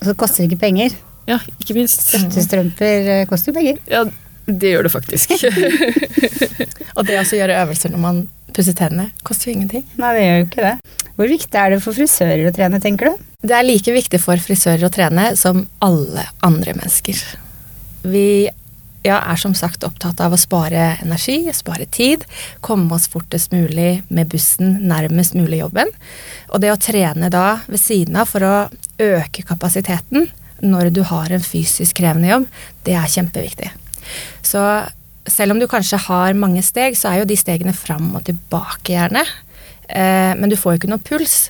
Og 0.00 0.08
så 0.10 0.16
koster 0.18 0.42
det 0.42 0.50
ikke 0.50 0.64
penger. 0.66 0.96
ja 1.30 1.38
ikke 1.60 1.78
minst. 1.78 2.02
Støttestrømper 2.08 3.12
eh, 3.20 3.26
koster 3.30 3.52
jo 3.52 3.60
penger. 3.60 3.78
Ja, 3.90 4.02
det 4.48 4.74
gjør 4.74 4.88
det 4.88 4.94
faktisk. 4.96 5.38
Og 6.98 7.06
det 7.06 7.20
å 7.20 7.24
gjøre 7.38 7.62
øvelser 7.62 7.94
når 7.94 8.02
man 8.02 8.20
pusser 8.56 8.74
tennene, 8.74 9.12
koster 9.22 9.50
jo 9.50 9.58
ingenting. 9.58 9.84
Nei, 10.00 10.14
det 10.16 10.22
gjør 10.24 10.38
jo 10.40 10.46
ikke 10.48 10.64
det. 10.66 10.97
Hvor 11.18 11.26
viktig 11.26 11.58
er 11.58 11.74
det 11.74 11.80
for 11.82 11.96
frisører 11.96 12.46
å 12.46 12.54
trene, 12.54 12.78
tenker 12.78 13.10
du? 13.10 13.26
Det 13.42 13.54
er 13.56 13.66
like 13.66 13.90
viktig 13.90 14.20
for 14.22 14.38
frisører 14.38 14.86
å 14.86 14.92
trene 14.94 15.32
som 15.38 15.64
alle 15.82 16.28
andre 16.46 16.76
mennesker. 16.78 17.18
Vi 18.06 18.28
ja, 19.02 19.16
er 19.18 19.38
som 19.40 19.54
sagt 19.58 19.82
opptatt 19.86 20.20
av 20.22 20.34
å 20.34 20.38
spare 20.38 20.92
energi, 21.02 21.40
spare 21.54 21.88
tid, 21.90 22.22
komme 22.62 22.94
oss 22.94 23.08
fortest 23.10 23.54
mulig 23.54 24.04
med 24.14 24.30
bussen 24.30 24.76
nærmest 24.86 25.34
mulig 25.38 25.58
jobben. 25.62 25.90
Og 26.52 26.62
det 26.62 26.70
å 26.70 26.80
trene 26.82 27.30
da 27.34 27.60
ved 27.66 27.82
siden 27.82 28.18
av 28.18 28.30
for 28.30 28.46
å 28.46 28.54
øke 29.02 29.46
kapasiteten 29.48 30.28
når 30.62 30.92
du 30.94 31.02
har 31.06 31.34
en 31.34 31.42
fysisk 31.42 31.98
krevende 31.98 32.30
jobb, 32.30 32.46
det 32.86 32.94
er 32.98 33.10
kjempeviktig. 33.10 33.72
Så 34.42 34.62
selv 35.28 35.54
om 35.54 35.60
du 35.60 35.68
kanskje 35.70 36.00
har 36.08 36.38
mange 36.38 36.62
steg, 36.66 36.96
så 36.98 37.10
er 37.10 37.20
jo 37.20 37.28
de 37.28 37.36
stegene 37.38 37.74
fram 37.76 38.10
og 38.16 38.24
tilbake 38.26 38.94
gjerne. 38.94 39.26
Eh, 39.88 40.34
men 40.38 40.50
du 40.50 40.56
får 40.58 40.74
jo 40.74 40.82
ikke 40.82 40.92
noe 40.92 41.04
puls. 41.04 41.48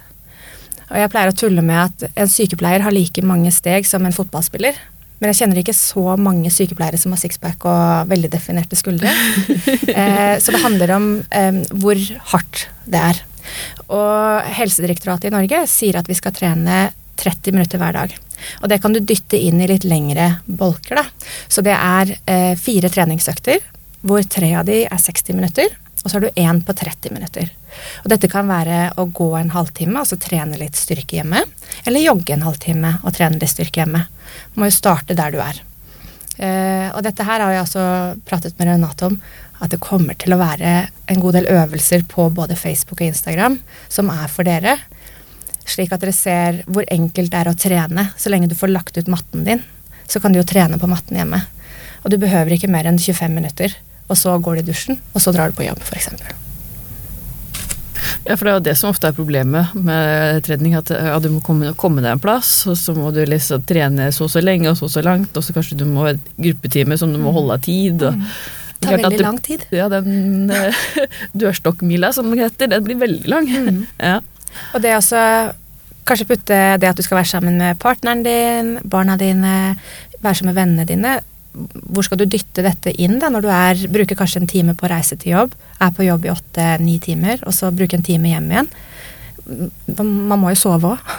Og 0.89 0.97
jeg 0.97 1.11
pleier 1.13 1.33
å 1.33 1.37
tulle 1.37 1.65
med 1.65 1.81
at 1.83 2.07
en 2.17 2.31
sykepleier 2.31 2.85
har 2.85 2.95
like 2.95 3.25
mange 3.27 3.53
steg 3.53 3.87
som 3.89 4.07
en 4.09 4.15
fotballspiller. 4.15 4.79
Men 5.19 5.33
jeg 5.33 5.41
kjenner 5.41 5.59
ikke 5.61 5.75
så 5.75 6.15
mange 6.21 6.51
sykepleiere 6.55 6.99
som 7.01 7.13
har 7.15 7.21
sixpack 7.21 7.65
og 7.67 8.11
veldig 8.11 8.31
definerte 8.33 8.79
skuldre. 8.79 9.11
eh, 9.99 10.37
så 10.39 10.55
det 10.55 10.63
handler 10.63 10.95
om 10.95 11.11
eh, 11.35 11.65
hvor 11.75 11.99
hardt 12.33 12.69
det 12.87 13.03
er. 13.11 13.21
Og 13.91 14.55
Helsedirektoratet 14.59 15.31
i 15.31 15.35
Norge 15.35 15.65
sier 15.71 15.99
at 15.99 16.09
vi 16.09 16.17
skal 16.17 16.37
trene 16.37 16.89
30 17.19 17.57
minutter 17.57 17.83
hver 17.83 17.97
dag. 17.97 18.15
Og 18.63 18.71
det 18.71 18.79
kan 18.83 18.95
du 18.95 19.01
dytte 19.03 19.41
inn 19.41 19.59
i 19.61 19.69
litt 19.71 19.87
lengre 19.89 20.31
bolker. 20.47 21.03
da. 21.03 21.29
Så 21.51 21.65
det 21.67 21.75
er 21.75 22.15
eh, 22.31 22.55
fire 22.61 22.91
treningsøkter, 22.93 23.65
hvor 24.07 24.23
tre 24.23 24.53
av 24.61 24.69
de 24.69 24.85
er 24.87 25.03
60 25.03 25.35
minutter. 25.35 25.75
Og 26.09 26.13
så 26.13 26.17
har 26.17 26.25
du 26.25 26.41
én 26.41 26.63
på 26.65 26.73
30 26.73 27.13
minutter. 27.13 27.51
Og 28.01 28.07
dette 28.09 28.31
kan 28.33 28.49
være 28.49 28.95
å 28.97 29.05
gå 29.13 29.27
en 29.37 29.51
halvtime, 29.53 30.01
altså 30.01 30.17
trene 30.17 30.57
litt 30.57 30.79
styrke 30.79 31.19
hjemme. 31.19 31.43
Eller 31.85 32.01
jogge 32.01 32.33
en 32.33 32.47
halvtime 32.47 32.95
og 33.03 33.13
trene 33.13 33.37
litt 33.37 33.53
styrke 33.53 33.83
hjemme. 33.83 34.07
Du 34.55 34.63
må 34.63 34.71
jo 34.71 34.77
starte 34.79 35.13
der 35.19 35.35
du 35.35 35.43
er. 35.45 35.59
Uh, 36.39 36.89
og 36.97 37.03
dette 37.05 37.27
her 37.29 37.45
har 37.45 37.53
jeg 37.53 37.65
også 37.67 37.83
pratet 38.25 38.57
med 38.57 38.71
Renate 38.71 39.11
om. 39.11 39.19
At 39.61 39.75
det 39.75 39.83
kommer 39.85 40.17
til 40.17 40.33
å 40.33 40.39
være 40.41 40.71
en 41.13 41.21
god 41.21 41.37
del 41.37 41.51
øvelser 41.53 42.07
på 42.09 42.31
både 42.33 42.57
Facebook 42.57 43.03
og 43.03 43.11
Instagram 43.11 43.59
som 43.93 44.09
er 44.15 44.33
for 44.33 44.49
dere. 44.49 44.79
Slik 45.69 45.93
at 45.93 46.01
dere 46.07 46.17
ser 46.17 46.63
hvor 46.71 46.89
enkelt 46.89 47.35
det 47.35 47.43
er 47.43 47.53
å 47.53 47.59
trene. 47.67 48.07
Så 48.17 48.33
lenge 48.33 48.49
du 48.49 48.57
får 48.57 48.73
lagt 48.73 48.97
ut 48.97 49.13
matten 49.13 49.45
din, 49.45 49.61
så 50.09 50.25
kan 50.25 50.33
du 50.33 50.41
jo 50.41 50.49
trene 50.49 50.81
på 50.81 50.89
matten 50.89 51.21
hjemme. 51.21 51.43
Og 52.01 52.09
du 52.15 52.17
behøver 52.17 52.57
ikke 52.57 52.73
mer 52.73 52.89
enn 52.89 52.97
25 52.97 53.37
minutter. 53.37 53.77
Og 54.09 54.17
så 54.17 54.35
går 54.41 54.59
du 54.59 54.65
i 54.65 54.69
dusjen, 54.71 55.01
og 55.13 55.23
så 55.23 55.35
drar 55.37 55.53
du 55.53 55.59
på 55.59 55.67
jobb, 55.67 55.81
f.eks. 55.85 56.11
Ja, 58.29 58.37
for 58.37 58.45
det 58.45 58.51
er 58.51 58.57
jo 58.59 58.65
det 58.69 58.75
som 58.79 58.93
ofte 58.93 59.09
er 59.11 59.17
problemet 59.17 59.75
med 59.75 60.43
trening, 60.47 60.77
at 60.79 60.91
ja, 60.93 61.17
du 61.23 61.31
må 61.33 61.43
komme, 61.45 61.73
komme 61.79 62.05
deg 62.05 62.15
en 62.15 62.23
plass, 62.23 62.53
og 62.69 62.77
så 62.79 62.95
må 62.97 63.11
du 63.15 63.21
liksom 63.29 63.65
trene 63.69 64.11
så 64.15 64.27
og 64.27 64.33
så 64.33 64.43
lenge 64.45 64.71
og 64.71 64.79
så 64.79 64.89
og 64.89 64.95
så 64.95 65.05
langt, 65.05 65.37
og 65.37 65.45
så 65.45 65.55
kanskje 65.57 65.79
du 65.81 65.87
må 65.89 66.07
ha 66.07 66.15
et 66.15 66.33
gruppetime 66.39 66.99
som 67.01 67.13
du 67.13 67.21
må 67.23 67.33
holde 67.37 67.57
av 67.59 67.63
tid. 67.65 68.05
og 68.05 68.19
Det 68.79 68.89
tar 68.89 69.01
veldig 69.03 69.23
lang 69.25 69.39
tid. 69.45 69.65
Ja, 69.75 69.89
den 69.93 70.51
eh, 70.55 70.83
dørstokkmila 71.41 72.13
som 72.17 72.31
det 72.33 72.43
heter, 72.45 72.73
den 72.75 72.85
blir 72.87 73.01
veldig 73.01 73.33
lang. 73.33 73.49
Ja. 74.11 74.19
Og 74.73 74.83
det 74.83 74.97
også 74.97 75.23
Kanskje 76.09 76.25
putte 76.25 76.59
det 76.81 76.89
at 76.89 76.97
du 76.97 77.05
skal 77.05 77.19
være 77.19 77.29
sammen 77.29 77.59
med 77.61 77.77
partneren 77.83 78.23
din, 78.25 78.71
barna 78.81 79.19
dine, 79.21 79.75
være 80.25 80.39
sammen 80.39 80.55
med 80.55 80.57
vennene 80.57 80.87
dine. 80.89 81.11
Hvor 81.89 82.07
skal 82.07 82.21
du 82.21 82.27
dytte 82.31 82.65
dette 82.65 82.93
inn 83.01 83.19
da, 83.23 83.31
når 83.33 83.45
du 83.45 83.49
er, 83.53 83.87
bruker 83.93 84.19
kanskje 84.19 84.43
en 84.43 84.51
time 84.51 84.77
på 84.79 84.87
å 84.87 84.93
reise 84.93 85.19
til 85.19 85.35
jobb, 85.35 85.57
er 85.83 85.95
på 85.95 86.07
jobb 86.07 86.29
i 86.29 86.33
åtte-ni 86.33 86.99
timer, 87.03 87.43
og 87.47 87.57
så 87.57 87.73
bruke 87.75 87.99
en 87.99 88.07
time 88.07 88.31
hjem 88.33 88.53
igjen? 88.53 88.71
Man 89.99 90.39
må 90.39 90.53
jo 90.53 90.61
sove 90.61 90.95
òg. 90.95 91.13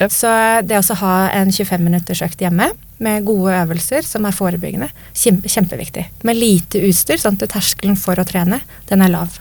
Yep. 0.00 0.12
Så 0.12 0.30
det 0.64 0.78
å 0.80 0.98
ha 1.02 1.14
en 1.36 1.52
25 1.52 1.82
minutters 1.84 2.22
økt 2.24 2.40
hjemme, 2.40 2.70
med 2.98 3.26
gode 3.28 3.52
øvelser 3.52 4.06
som 4.08 4.24
er 4.24 4.36
forebyggende, 4.36 4.88
kjempeviktig. 5.12 6.06
Med 6.24 6.38
lite 6.38 6.80
utstyr, 6.88 7.20
sånn 7.20 7.36
at 7.36 7.50
terskelen 7.52 7.98
for 8.00 8.16
å 8.16 8.24
trene, 8.28 8.62
den 8.88 9.04
er 9.04 9.12
lav. 9.12 9.36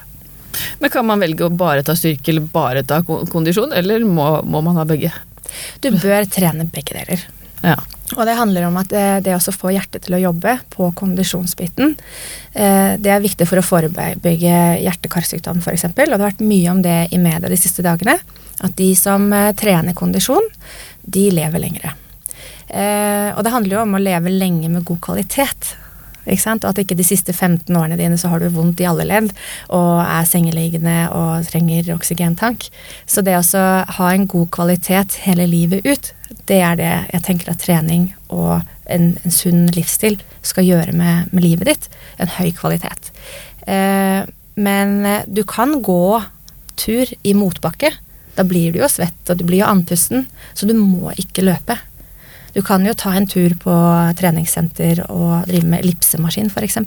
Men 0.79 0.91
kan 0.91 1.07
man 1.07 1.23
velge 1.23 1.47
å 1.47 1.53
bare 1.53 1.83
ta 1.87 1.95
styrke 1.97 2.31
eller 2.31 2.47
bare 2.51 2.83
ta 2.87 3.01
kondisjon, 3.03 3.73
eller 3.75 4.03
må, 4.07 4.27
må 4.43 4.63
man 4.65 4.79
ha 4.79 4.85
begge? 4.87 5.11
Du 5.83 5.91
bør 5.95 6.27
trene 6.31 6.67
begge 6.67 6.97
deler. 6.97 7.23
Ja. 7.63 7.77
Og 8.13 8.21
det 8.27 8.37
handler 8.37 8.67
om 8.67 8.75
at 8.77 8.91
det, 8.93 9.05
det 9.25 9.33
også 9.33 9.53
får 9.55 9.73
hjertet 9.79 10.05
til 10.05 10.15
å 10.17 10.21
jobbe 10.21 10.59
på 10.73 10.91
kondisjonsbiten. 10.99 11.95
Eh, 12.53 12.91
det 13.01 13.11
er 13.11 13.23
viktig 13.23 13.47
for 13.49 13.57
å 13.57 13.65
forebygge 13.65 14.57
hjerte-karsykdom 14.83 15.63
f.eks. 15.63 15.87
Og 15.89 15.97
det 15.97 16.13
har 16.13 16.27
vært 16.27 16.43
mye 16.45 16.73
om 16.73 16.83
det 16.85 16.99
i 17.15 17.21
media 17.21 17.49
de 17.49 17.57
siste 17.59 17.85
dagene. 17.85 18.19
At 18.61 18.75
de 18.77 18.91
som 18.99 19.25
eh, 19.33 19.53
trener 19.57 19.97
kondisjon, 19.97 20.51
de 21.01 21.31
lever 21.33 21.65
lengre. 21.65 21.95
Eh, 22.69 23.31
og 23.33 23.41
det 23.45 23.55
handler 23.55 23.79
jo 23.79 23.81
om 23.87 23.97
å 23.97 24.03
leve 24.03 24.33
lenge 24.33 24.69
med 24.69 24.85
god 24.85 25.01
kvalitet. 25.09 25.73
Og 26.25 26.65
at 26.65 26.79
ikke 26.81 26.97
de 26.97 27.05
siste 27.05 27.33
15 27.33 27.69
årene 27.77 27.97
dine 27.99 28.17
så 28.17 28.31
har 28.31 28.41
du 28.41 28.49
vondt 28.49 28.81
i 28.81 28.87
alle 28.89 29.05
ledd 29.05 29.27
og 29.69 29.99
er 30.01 30.25
sengeliggende 30.25 30.95
og 31.13 31.45
trenger 31.51 31.91
oksygentank. 31.93 32.65
Så 33.05 33.21
det 33.21 33.37
å 33.37 33.65
ha 33.99 34.07
en 34.09 34.25
god 34.25 34.49
kvalitet 34.55 35.19
hele 35.27 35.45
livet 35.49 35.85
ut, 35.85 36.09
det 36.49 36.61
er 36.61 36.77
det 36.79 36.93
jeg 37.13 37.23
tenker 37.25 37.51
at 37.51 37.61
trening 37.63 38.09
og 38.29 38.61
en, 38.91 39.13
en 39.25 39.33
sunn 39.33 39.65
livsstil 39.73 40.19
skal 40.45 40.67
gjøre 40.67 40.93
med, 40.93 41.31
med 41.33 41.45
livet 41.45 41.71
ditt. 41.71 41.89
En 42.21 42.31
høy 42.37 42.51
kvalitet. 42.57 43.11
Eh, 43.65 44.21
men 44.55 44.93
du 45.27 45.41
kan 45.47 45.79
gå 45.83 46.21
tur 46.79 47.09
i 47.23 47.33
motbakke. 47.35 47.91
Da 48.35 48.43
blir 48.47 48.73
du 48.75 48.81
jo 48.81 48.89
svett, 48.91 49.17
og 49.29 49.39
du 49.39 49.45
blir 49.47 49.63
jo 49.63 49.71
andpusten, 49.71 50.27
så 50.53 50.67
du 50.67 50.75
må 50.77 51.13
ikke 51.19 51.45
løpe. 51.45 51.77
Du 52.55 52.61
kan 52.63 52.85
jo 52.87 52.93
ta 52.95 53.11
en 53.15 53.27
tur 53.27 53.55
på 53.59 53.73
treningssenter 54.19 55.05
og 55.09 55.47
drive 55.49 55.67
med 55.67 55.83
ellipsemaskin 55.83 56.51
f.eks. 56.51 56.79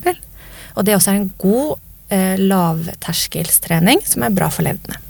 Og 0.76 0.86
det 0.86 0.96
også 0.96 1.12
er 1.12 1.20
en 1.20 1.30
god 1.40 1.76
eh, 2.14 2.40
lavterskelstrening 2.40 4.00
som 4.08 4.24
er 4.24 4.36
bra 4.36 4.48
for 4.52 4.64
leddene. 4.68 5.00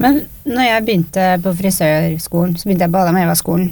Men 0.00 0.22
når 0.48 0.64
jeg 0.64 0.84
begynte 0.86 1.24
på 1.44 1.52
frisørskolen, 1.58 2.56
så 2.56 2.68
begynte 2.68 2.86
jeg 2.86 2.94
på 2.94 3.00
Adam-Eva-skolen. 3.02 3.70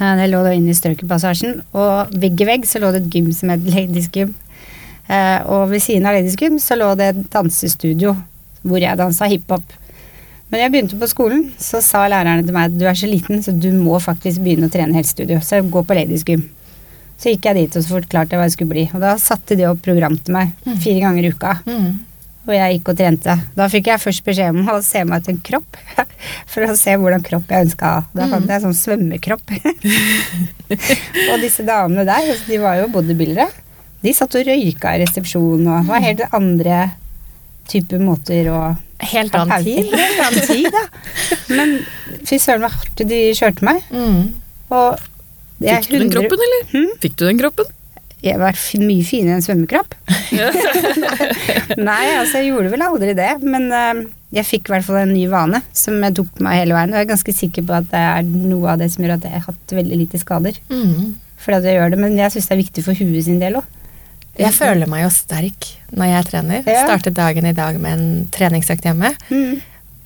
Det 0.00 0.28
lå 0.30 0.40
da 0.46 0.52
inne 0.54 0.72
i 0.72 0.76
Strøkerpassasjen, 0.78 1.60
og 1.76 2.14
vegg 2.22 2.40
i 2.40 2.46
vegg 2.48 2.66
så 2.68 2.80
lå 2.82 2.92
det 2.94 3.04
et 3.04 3.12
gym 3.14 3.30
som 3.34 3.52
het 3.52 3.66
Ladies 3.66 4.08
Gym. 4.14 4.32
Eh, 5.10 5.38
og 5.50 5.68
ved 5.72 5.82
siden 5.82 6.06
av 6.06 6.14
Ladies 6.14 6.38
Gym 6.38 6.58
så 6.62 6.78
lå 6.78 6.92
det 6.98 7.08
et 7.10 7.22
dansestudio 7.32 8.14
hvor 8.62 8.82
jeg 8.82 8.98
dansa 8.98 9.26
hiphop. 9.30 9.74
Men 10.50 10.64
jeg 10.64 10.72
begynte 10.74 10.98
på 10.98 11.08
skolen, 11.10 11.44
så 11.62 11.78
sa 11.82 12.04
lærerne 12.10 12.42
til 12.46 12.54
meg 12.54 12.70
at 12.70 12.78
du 12.78 12.86
er 12.90 12.98
så 12.98 13.08
liten, 13.10 13.42
så 13.42 13.54
du 13.54 13.70
må 13.74 13.98
faktisk 14.02 14.42
begynne 14.42 14.66
å 14.66 14.72
trene 14.72 14.96
helsestudio. 14.98 15.38
Så 15.42 15.58
jeg 15.58 15.70
går 15.70 15.86
på 15.86 15.96
Ladies 15.98 16.26
Gym. 16.26 16.48
Så 17.20 17.34
gikk 17.34 17.46
jeg 17.50 17.58
dit 17.58 17.76
og 17.76 17.84
så 17.84 17.98
forklarte 17.98 18.34
jeg 18.34 18.40
hva 18.40 18.46
jeg 18.48 18.56
skulle 18.56 18.74
bli. 18.74 18.86
Og 18.96 19.02
da 19.02 19.14
satte 19.20 19.58
de 19.58 19.66
opp 19.68 19.82
program 19.84 20.16
til 20.18 20.34
meg 20.34 20.54
fire 20.82 21.02
ganger 21.04 21.26
i 21.26 21.32
uka. 21.34 21.56
Og 22.50 22.56
jeg 22.56 22.78
gikk 22.78 22.88
og 22.90 22.98
trente. 22.98 23.34
Da 23.54 23.66
fikk 23.70 23.88
jeg 23.92 24.02
først 24.02 24.24
beskjed 24.26 24.56
om 24.58 24.70
å 24.72 24.80
se 24.82 25.04
meg 25.06 25.20
etter 25.20 25.36
en 25.36 25.42
kropp. 25.46 25.76
For 26.50 26.66
å 26.66 26.74
se 26.78 26.96
hvordan 26.98 27.22
kropp 27.22 27.52
jeg 27.52 27.68
ønska. 27.68 27.90
Da 28.16 28.26
fant 28.32 28.50
jeg 28.50 28.64
sånn 28.64 28.74
svømmekropp. 28.74 29.52
og 31.30 31.44
disse 31.44 31.66
damene 31.68 32.02
der, 32.08 32.32
altså, 32.32 32.48
de 32.50 32.58
var 32.62 32.80
jo 32.80 32.90
bodybuildere. 32.96 33.46
De 34.02 34.14
satt 34.16 34.34
og 34.34 34.48
røyka 34.48 34.96
i 34.96 35.02
resepsjonen 35.04 35.70
og 35.70 35.90
var 35.92 36.02
helt 36.02 36.24
andre 36.34 36.82
typer 37.70 38.02
måter 38.02 38.50
å 38.50 38.60
Helt 39.00 39.32
annen 39.32 39.64
tid. 39.64 39.94
Helt 39.96 40.18
annen 40.26 40.42
tid, 40.44 40.66
ja. 40.76 41.36
Men 41.56 41.70
fy 42.28 42.36
søren 42.36 42.66
hvor 42.66 42.74
hardt 42.74 43.00
de 43.08 43.20
kjørte 43.32 43.64
meg. 43.64 43.78
Mm. 43.88 44.26
Og 44.76 45.06
er 45.64 45.80
Fikk 45.84 45.94
du 45.94 46.02
den 46.02 46.12
kroppen, 46.12 46.42
eller? 46.46 46.66
Hmm? 46.74 46.90
Fikk 47.00 47.14
du 47.16 47.24
den 47.24 47.40
kroppen? 47.40 47.70
Jeg 48.20 48.36
var 48.40 48.56
mye 48.82 49.04
finere 49.06 49.38
enn 49.38 49.44
svømmekropp. 49.44 49.94
Nei, 51.88 52.04
altså 52.18 52.40
jeg 52.40 52.50
gjorde 52.50 52.72
vel 52.74 52.84
aldri 52.84 53.14
det, 53.16 53.30
men 53.40 53.70
eh, 53.72 54.02
jeg 54.36 54.46
fikk 54.46 54.68
i 54.68 54.74
hvert 54.74 54.86
fall 54.86 55.00
en 55.00 55.14
ny 55.14 55.24
vane 55.30 55.62
som 55.76 55.96
jeg 56.04 56.16
tok 56.18 56.28
på 56.36 56.44
meg 56.44 56.60
hele 56.60 56.76
veien. 56.76 56.92
Og 56.92 57.00
jeg 57.00 57.08
er 57.08 57.12
ganske 57.14 57.34
sikker 57.34 57.66
på 57.66 57.76
at 57.78 57.88
det 57.90 58.04
er 58.12 58.28
noe 58.28 58.74
av 58.74 58.82
det 58.82 58.90
som 58.92 59.04
gjør 59.04 59.16
at 59.16 59.26
jeg 59.26 59.36
har 59.38 59.46
hatt 59.48 59.76
veldig 59.80 60.00
lite 60.02 60.20
skader. 60.20 60.60
Mm. 60.68 61.16
Fordi 61.40 61.58
at 61.58 61.68
jeg 61.70 61.78
gjør 61.78 61.94
det, 61.94 62.00
Men 62.02 62.18
jeg 62.18 62.34
syns 62.34 62.50
det 62.50 62.56
er 62.56 62.62
viktig 62.62 62.84
for 62.84 63.00
huet 63.00 63.26
sin 63.26 63.40
del 63.42 63.60
òg. 63.62 63.76
Jeg 64.40 64.54
føler 64.56 64.88
meg 64.88 65.02
jo 65.02 65.10
sterk 65.12 65.66
når 65.90 66.12
jeg 66.12 66.28
trener. 66.30 66.62
Ja. 66.68 66.84
Startet 66.86 67.16
dagen 67.16 67.48
i 67.48 67.56
dag 67.56 67.76
med 67.82 67.96
en 67.96 68.28
treningsøkt 68.32 68.86
hjemme. 68.86 69.10
Mm. 69.28 69.58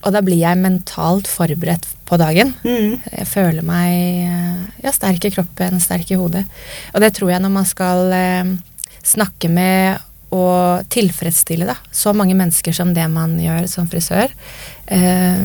Og 0.04 0.12
da 0.12 0.20
blir 0.24 0.40
jeg 0.40 0.60
mentalt 0.60 1.28
forberedt 1.30 1.86
på 2.04 2.18
dagen. 2.20 2.52
Mm. 2.64 3.00
Jeg 3.08 3.28
føler 3.30 3.64
meg 3.64 3.92
eh, 4.28 4.64
ja, 4.84 4.92
sterk 4.92 5.24
i 5.24 5.32
kroppen, 5.32 5.80
sterk 5.80 6.10
i 6.12 6.18
hodet. 6.20 6.44
Og 6.92 7.00
det 7.00 7.14
tror 7.16 7.32
jeg 7.32 7.44
når 7.44 7.54
man 7.54 7.68
skal 7.68 8.12
eh, 8.12 8.50
snakke 9.04 9.48
med 9.52 10.02
og 10.34 10.88
tilfredsstille 10.90 11.68
da, 11.68 11.76
så 11.94 12.12
mange 12.16 12.34
mennesker 12.34 12.74
som 12.74 12.90
det 12.94 13.04
man 13.12 13.36
gjør 13.38 13.68
som 13.70 13.86
frisør, 13.90 14.32
eh, 14.90 15.44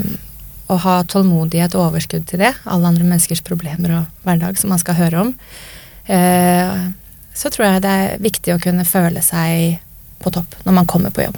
og 0.70 0.82
ha 0.86 0.96
tålmodighet 1.10 1.76
og 1.78 1.90
overskudd 1.90 2.26
til 2.30 2.42
det, 2.44 2.54
alle 2.70 2.90
andre 2.90 3.06
menneskers 3.06 3.44
problemer 3.46 3.96
og 4.00 4.26
hverdag 4.26 4.58
som 4.58 4.74
man 4.74 4.82
skal 4.82 4.98
høre 5.00 5.26
om, 5.26 5.36
eh, 6.10 6.90
så 7.34 7.52
tror 7.54 7.68
jeg 7.68 7.86
det 7.86 7.94
er 8.02 8.26
viktig 8.26 8.56
å 8.56 8.62
kunne 8.62 8.88
føle 8.88 9.22
seg 9.26 9.80
på 10.20 10.34
topp 10.36 10.58
når 10.66 10.82
man 10.82 10.90
kommer 10.90 11.14
på 11.16 11.24
jobb. 11.28 11.38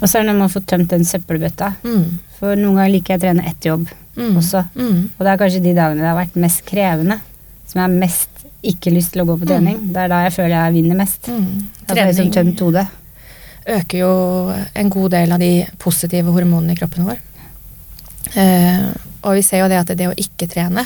Og 0.00 0.06
så 0.08 0.18
er 0.18 0.22
det 0.22 0.30
når 0.32 0.38
man 0.44 0.52
får 0.52 0.64
tømt 0.70 0.90
den 0.92 1.04
søppelbøtta. 1.04 1.72
Mm. 1.84 2.04
For 2.38 2.54
noen 2.58 2.76
ganger 2.78 2.92
liker 2.94 3.14
jeg 3.14 3.20
å 3.20 3.24
trene 3.26 3.46
etter 3.50 3.72
jobb 3.74 3.88
Mm. 4.18 4.32
også. 4.40 4.64
Mm. 4.74 5.02
Og 5.14 5.20
det 5.22 5.30
er 5.30 5.36
kanskje 5.38 5.60
de 5.62 5.72
dagene 5.76 6.02
det 6.02 6.08
har 6.10 6.16
vært 6.18 6.34
mest 6.42 6.64
krevende, 6.66 7.20
som 7.70 7.78
jeg 7.78 7.84
har 7.84 7.98
mest 8.00 8.40
ikke 8.66 8.90
lyst 8.90 9.12
til 9.14 9.22
å 9.22 9.26
gå 9.28 9.36
på 9.38 9.46
trening. 9.46 9.76
Det 9.94 10.00
er 10.02 10.08
da 10.10 10.24
jeg 10.24 10.32
føler 10.34 10.56
jeg 10.56 10.74
vinner 10.74 10.98
mest. 10.98 11.28
Mm. 11.30 11.68
Liksom 11.94 12.32
tømt 12.34 12.58
hodet. 12.66 12.86
øker 13.68 13.98
jo 14.00 14.10
en 14.74 14.90
god 14.90 15.10
del 15.14 15.32
av 15.32 15.38
de 15.38 15.52
positive 15.78 16.32
hormonene 16.34 16.72
i 16.74 16.80
kroppen 16.80 17.06
vår. 17.06 17.18
Eh, 18.34 18.88
og 19.22 19.34
vi 19.38 19.42
ser 19.46 19.62
jo 19.62 19.68
det 19.70 19.78
at 19.84 19.92
det 19.96 20.08
å 20.10 20.16
ikke 20.18 20.48
trene, 20.50 20.82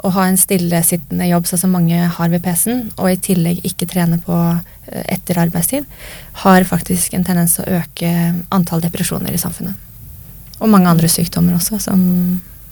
og 0.00 0.14
ha 0.16 0.26
en 0.28 0.38
stillesittende 0.40 1.28
jobb 1.28 1.48
sånn 1.48 1.62
som 1.64 1.74
mange 1.76 1.98
har 2.16 2.30
ved 2.32 2.42
PC-en, 2.44 2.86
og 2.96 3.10
i 3.10 3.18
tillegg 3.20 3.64
ikke 3.68 3.88
trene 3.90 4.20
på 4.24 4.36
eh, 4.36 5.04
etter 5.16 5.40
arbeidstid, 5.42 5.88
har 6.44 6.68
faktisk 6.68 7.16
en 7.16 7.26
tendens 7.26 7.56
til 7.56 7.66
å 7.66 7.80
øke 7.80 8.12
antall 8.54 8.84
depresjoner 8.84 9.36
i 9.36 9.40
samfunnet. 9.40 9.76
Og 10.60 10.72
mange 10.72 10.88
andre 10.92 11.08
sykdommer 11.08 11.56
også, 11.56 11.80
som 11.84 12.00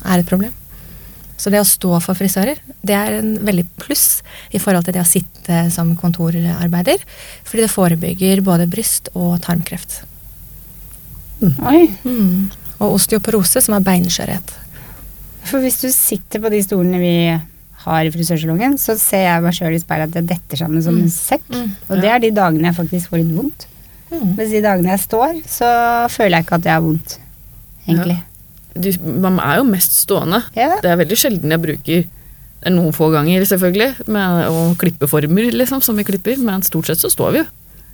er 0.05 0.21
et 0.21 0.29
problem. 0.29 0.55
Så 1.39 1.53
det 1.55 1.61
å 1.63 1.67
stå 1.69 2.01
for 2.03 2.19
frisører, 2.19 2.59
det 2.83 2.97
er 2.97 3.21
en 3.21 3.37
veldig 3.47 3.65
pluss 3.79 4.25
i 4.51 4.59
forhold 4.59 4.89
til 4.89 4.97
det 4.97 5.05
å 5.05 5.09
sitte 5.09 5.61
som 5.75 5.93
kontorarbeider, 6.01 7.05
fordi 7.47 7.65
det 7.65 7.73
forebygger 7.73 8.43
både 8.47 8.67
bryst- 8.71 9.13
og 9.15 9.37
tarmkreft. 9.45 10.01
Oi. 11.39 11.85
Mm. 12.03 12.49
Og 12.79 12.97
osteoporose, 12.97 13.63
som 13.63 13.77
er 13.77 13.87
beinskjørhet. 13.87 14.57
For 15.49 15.65
hvis 15.65 15.81
du 15.81 15.89
sitter 15.95 16.43
på 16.45 16.53
de 16.53 16.61
stolene 16.65 17.01
vi 17.01 17.15
har 17.85 18.05
i 18.05 18.13
frisørsalongen, 18.13 18.77
så 18.81 18.97
ser 19.01 19.25
jeg 19.25 19.45
meg 19.45 19.57
sjøl 19.57 19.77
i 19.77 19.81
speilet 19.83 20.11
at 20.11 20.21
jeg 20.21 20.29
detter 20.33 20.61
sammen 20.61 20.85
som 20.85 20.99
en 20.99 21.11
sekk. 21.13 21.47
Mm. 21.53 21.71
Og 21.89 22.03
det 22.03 22.13
er 22.13 22.23
de 22.23 22.33
dagene 22.37 22.71
jeg 22.71 22.79
faktisk 22.79 23.13
får 23.13 23.23
litt 23.23 23.35
vondt. 23.37 23.69
Mm. 24.11 24.35
Mens 24.35 24.53
de 24.53 24.63
dagene 24.65 24.93
jeg 24.95 25.05
står, 25.05 25.41
så 25.49 25.71
føler 26.13 26.39
jeg 26.39 26.47
ikke 26.47 26.59
at 26.59 26.69
jeg 26.69 26.75
har 26.75 26.85
vondt. 26.85 27.19
Egentlig. 27.87 28.19
Du, 28.79 28.91
man 29.25 29.41
er 29.43 29.61
jo 29.61 29.67
mest 29.69 29.97
stående. 30.03 30.43
Ja. 30.59 30.77
Det 30.83 30.91
er 30.93 31.01
veldig 31.01 31.19
sjelden 31.19 31.55
jeg 31.55 31.65
bruker 31.65 32.07
er 32.67 32.75
noen 32.75 32.95
få 32.95 33.11
ganger, 33.13 33.45
selvfølgelig, 33.47 34.09
med 34.11 34.49
å 34.51 34.63
klippe 34.81 35.07
former, 35.11 35.53
liksom, 35.55 35.83
som 35.85 35.99
vi 35.99 36.07
klipper, 36.09 36.41
men 36.43 36.65
stort 36.67 36.91
sett 36.91 36.99
så 36.99 37.11
står 37.13 37.35
vi 37.35 37.43
jo. 37.45 37.47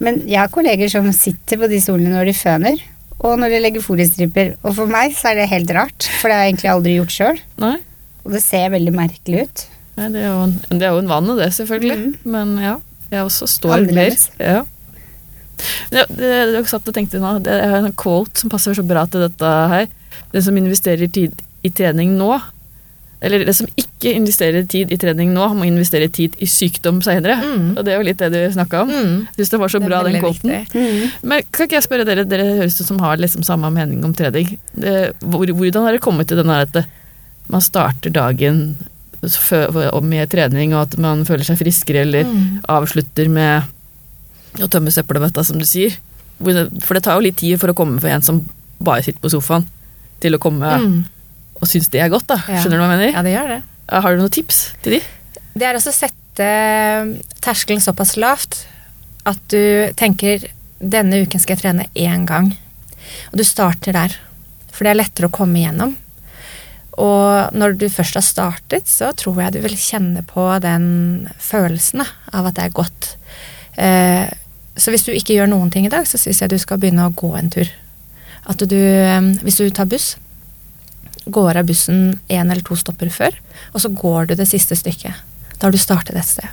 Men 0.05 0.23
jeg 0.27 0.41
har 0.41 0.51
kolleger 0.53 0.91
som 0.91 1.07
sitter 1.15 1.61
på 1.61 1.69
de 1.71 1.79
stolene 1.83 2.15
når 2.15 2.31
de 2.31 2.37
føner, 2.37 2.81
og 3.23 3.39
når 3.41 3.55
de 3.55 3.61
legger 3.63 3.85
foliestriper. 3.85 4.55
Og 4.65 4.75
for 4.77 4.91
meg 4.91 5.15
så 5.17 5.31
er 5.31 5.41
det 5.41 5.51
helt 5.53 5.71
rart, 5.77 6.09
for 6.21 6.29
det 6.29 6.37
har 6.37 6.45
jeg 6.45 6.55
egentlig 6.55 6.73
aldri 6.73 6.97
gjort 6.99 7.15
sjøl. 7.15 7.41
Og 8.25 8.35
det 8.35 8.43
ser 8.45 8.73
veldig 8.75 8.95
merkelig 8.97 9.47
ut. 9.47 9.65
nei 9.99 10.11
det, 10.15 10.23
er 10.25 10.31
jo 10.33 10.45
en, 10.49 10.55
det 10.73 10.87
er 10.87 10.95
jo 10.97 11.03
en 11.05 11.11
vane, 11.13 11.37
det, 11.39 11.51
selvfølgelig. 11.57 11.99
Mm. 12.01 12.15
Men 12.35 12.55
ja, 12.63 12.77
jeg 13.13 13.29
også 13.29 13.49
står 13.51 13.77
Annerledes. 13.79 14.29
mer. 14.39 14.49
Ja. 14.51 14.63
Ja, 15.95 16.03
jeg 16.19 16.65
satt 16.67 16.89
og 16.91 16.97
tenkte 16.97 17.21
nå, 17.23 17.37
Jeg 17.47 17.69
har 17.71 17.85
en 17.87 17.95
quote 17.97 18.41
som 18.43 18.51
passer 18.51 18.75
så 18.75 18.83
bra 18.87 19.05
til 19.07 19.23
dette 19.23 19.53
her. 19.71 19.87
Den 20.35 20.43
som 20.43 20.57
investerer 20.59 21.07
tid 21.07 21.39
i 21.65 21.71
trening 21.73 22.17
nå, 22.19 22.33
eller 23.25 23.45
det 23.49 23.55
som 23.57 23.67
ikke 23.81 24.13
investerer 24.19 24.67
tid 24.69 24.93
i 24.93 24.99
trening 25.01 25.31
nå, 25.35 25.47
må 25.57 25.67
investere 25.67 26.11
tid 26.13 26.37
i 26.45 26.47
sykdom 26.51 27.01
senere. 27.05 27.37
Mm. 27.41 27.71
Og 27.79 27.85
det 27.87 27.93
er 27.95 27.99
jo 28.01 28.07
litt 28.09 28.21
det 28.21 28.31
du 28.35 28.39
snakka 28.55 28.83
om. 28.85 28.91
Mm. 28.93 29.15
Syns 29.39 29.53
det 29.55 29.61
var 29.63 29.73
så 29.73 29.81
Det 29.81 29.89
bra, 29.89 30.03
den 30.07 30.21
kvoten. 30.21 30.53
Mm. 30.75 31.11
Men 31.23 31.43
kan 31.51 31.67
ikke 31.67 31.79
jeg 31.81 31.87
spørre 31.89 32.05
dere, 32.09 32.25
dere 32.29 32.49
høres 32.61 32.77
ut 32.81 32.87
som 32.91 33.01
har 33.01 33.17
liksom 33.23 33.47
samme 33.47 33.71
mening 33.73 34.05
om 34.05 34.13
trening. 34.17 34.59
Det, 34.77 34.97
hvor, 35.25 35.47
hvordan 35.49 35.87
har 35.89 35.97
dere 35.97 36.05
kommet 36.05 36.29
til 36.29 36.41
denne 36.43 36.61
at 36.67 36.83
man 37.49 37.65
starter 37.65 38.13
dagen 38.13 38.77
med 40.05 40.29
trening, 40.31 40.75
og 40.75 40.83
at 40.83 40.99
man 41.01 41.25
føler 41.25 41.45
seg 41.49 41.59
friskere, 41.61 42.03
eller 42.05 42.25
Mm. 42.29 42.61
avslutter 42.69 43.29
med 43.29 43.63
å 44.61 44.69
tømme 44.69 44.93
søppelbøtta, 44.93 45.45
som 45.45 45.59
du 45.59 45.65
sier? 45.65 45.97
For 46.39 46.95
det 46.95 47.03
tar 47.05 47.15
jo 47.17 47.25
litt 47.25 47.37
tid 47.41 47.59
for 47.61 47.69
å 47.73 47.75
komme 47.75 48.01
for 48.01 48.09
en 48.09 48.23
som 48.23 48.43
bare 48.83 49.03
sitter 49.03 49.21
på 49.21 49.31
sofaen, 49.33 49.65
til 50.21 50.35
å 50.35 50.39
komme 50.39 50.77
Mm. 50.81 51.05
Og 51.65 51.71
synes 51.71 51.91
det 51.93 52.03
er 52.05 52.13
godt, 52.13 52.29
da. 52.31 52.39
Skjønner 52.45 52.77
du 52.77 52.83
hva 52.83 52.91
jeg 52.91 52.99
mener? 52.99 53.15
Ja, 53.17 53.25
det 53.25 53.33
gjør 53.35 53.55
det. 53.57 53.61
Har 54.05 54.15
du 54.15 54.23
noen 54.23 54.37
tips 54.37 54.61
til 54.85 54.99
de? 54.99 55.01
Det 55.55 55.67
er 55.67 55.79
også 55.79 55.93
å 55.93 55.97
sette 55.97 56.47
terskelen 57.45 57.83
såpass 57.85 58.17
lavt 58.21 58.65
at 59.29 59.41
du 59.53 59.93
tenker 59.97 60.49
denne 60.85 61.23
uken 61.25 61.41
skal 61.41 61.57
jeg 61.57 61.65
trene 61.65 61.89
én 61.97 62.27
gang. 62.29 62.51
Og 63.33 63.39
du 63.41 63.45
starter 63.47 63.97
der. 63.97 64.17
For 64.75 64.85
det 64.85 64.93
er 64.93 65.01
lettere 65.01 65.31
å 65.31 65.35
komme 65.35 65.61
igjennom. 65.61 65.95
Og 67.01 67.55
når 67.57 67.77
du 67.79 67.89
først 67.91 68.19
har 68.19 68.27
startet, 68.27 68.91
så 68.91 69.11
tror 69.19 69.41
jeg 69.43 69.57
du 69.57 69.61
vil 69.65 69.77
kjenne 69.79 70.23
på 70.27 70.47
den 70.63 71.29
følelsen 71.43 72.05
av 72.05 72.51
at 72.51 72.59
det 72.59 72.67
er 72.67 72.77
godt. 72.77 73.15
Eh, 73.81 74.27
så 74.79 74.91
hvis 74.91 75.07
du 75.07 75.15
ikke 75.15 75.39
gjør 75.39 75.51
noen 75.51 75.73
ting 75.75 75.87
i 75.89 75.93
dag, 75.93 76.07
så 76.07 76.19
syns 76.21 76.43
jeg 76.43 76.53
du 76.53 76.59
skal 76.63 76.79
begynne 76.83 77.09
å 77.09 77.15
gå 77.15 77.33
en 77.39 77.51
tur. 77.55 77.71
At 78.51 78.63
du, 78.63 78.77
eh, 78.79 79.31
hvis 79.43 79.59
du 79.59 79.71
tar 79.71 79.91
buss, 79.91 80.15
går 81.27 81.61
av 81.61 81.69
bussen 81.69 82.19
én 82.29 82.51
eller 82.51 82.63
to 82.65 82.77
stopper 82.77 83.11
før, 83.13 83.37
og 83.73 83.81
så 83.81 83.91
går 83.93 84.31
du 84.31 84.37
det 84.39 84.49
siste 84.51 84.77
stykket. 84.77 85.23
Da 85.57 85.67
har 85.67 85.73
du 85.73 85.81
startet 85.81 86.17
et 86.19 86.29
sted. 86.29 86.49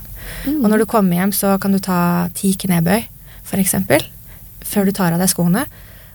Mm. 0.45 0.61
Og 0.63 0.69
når 0.71 0.83
du 0.83 0.89
kommer 0.89 1.19
hjem, 1.19 1.33
så 1.35 1.57
kan 1.61 1.73
du 1.75 1.79
ta 1.83 2.29
ti 2.37 2.53
knebøy, 2.59 3.03
f.eks., 3.43 3.75
før 4.71 4.87
du 4.87 4.93
tar 4.95 5.11
av 5.11 5.19
deg 5.19 5.31
skoene. 5.31 5.65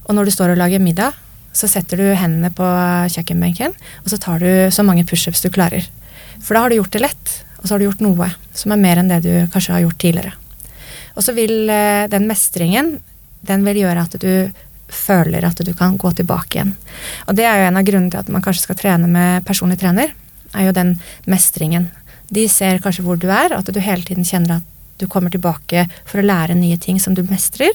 Og 0.07 0.15
når 0.17 0.29
du 0.29 0.35
står 0.35 0.55
og 0.55 0.61
lager 0.61 0.81
middag, 0.81 1.17
så 1.57 1.69
setter 1.71 2.01
du 2.01 2.07
hendene 2.17 2.53
på 2.55 2.67
kjøkkenbenken, 3.13 3.75
og 4.05 4.13
så 4.13 4.19
tar 4.21 4.43
du 4.45 4.73
så 4.73 4.85
mange 4.87 5.07
pushups 5.09 5.43
du 5.45 5.51
klarer. 5.53 5.85
For 6.45 6.55
da 6.55 6.65
har 6.65 6.73
du 6.73 6.79
gjort 6.79 6.93
det 6.95 7.05
lett, 7.05 7.37
og 7.59 7.65
så 7.65 7.75
har 7.75 7.81
du 7.81 7.89
gjort 7.89 8.05
noe 8.05 8.31
som 8.57 8.73
er 8.73 8.81
mer 8.81 9.01
enn 9.01 9.11
det 9.11 9.23
du 9.25 9.33
kanskje 9.53 9.77
har 9.77 9.85
gjort 9.87 10.01
tidligere. 10.03 10.35
Og 11.17 11.25
så 11.25 11.33
vil 11.37 11.71
eh, 11.73 12.07
den 12.13 12.29
mestringen, 12.29 12.99
den 13.47 13.65
vil 13.65 13.81
gjøre 13.81 14.05
at 14.05 14.17
du 14.21 14.33
føler 14.89 15.45
at 15.47 15.61
du 15.65 15.73
kan 15.75 15.97
gå 15.99 16.13
tilbake 16.17 16.59
igjen. 16.59 16.75
Og 17.27 17.37
det 17.39 17.47
er 17.49 17.61
jo 17.61 17.69
en 17.71 17.81
av 17.81 17.87
grunnene 17.87 18.13
til 18.13 18.23
at 18.23 18.33
man 18.33 18.45
kanskje 18.45 18.67
skal 18.69 18.79
trene 18.79 19.11
med 19.11 19.45
personlig 19.49 19.81
trener, 19.83 20.13
er 20.55 20.69
jo 20.69 20.77
den 20.77 20.97
mestringen. 21.27 21.91
De 22.31 22.47
ser 22.51 22.81
kanskje 22.83 23.05
hvor 23.07 23.19
du 23.21 23.29
er, 23.31 23.55
at 23.55 23.67
du 23.67 23.81
hele 23.83 24.07
tiden 24.07 24.27
kjenner 24.27 24.61
at 24.61 24.73
du 24.97 25.05
kommer 25.13 25.33
tilbake 25.33 25.85
for 26.09 26.21
å 26.21 26.25
lære 26.25 26.57
nye 26.57 26.79
ting 26.81 26.99
som 27.03 27.15
du 27.15 27.23
mestrer. 27.29 27.75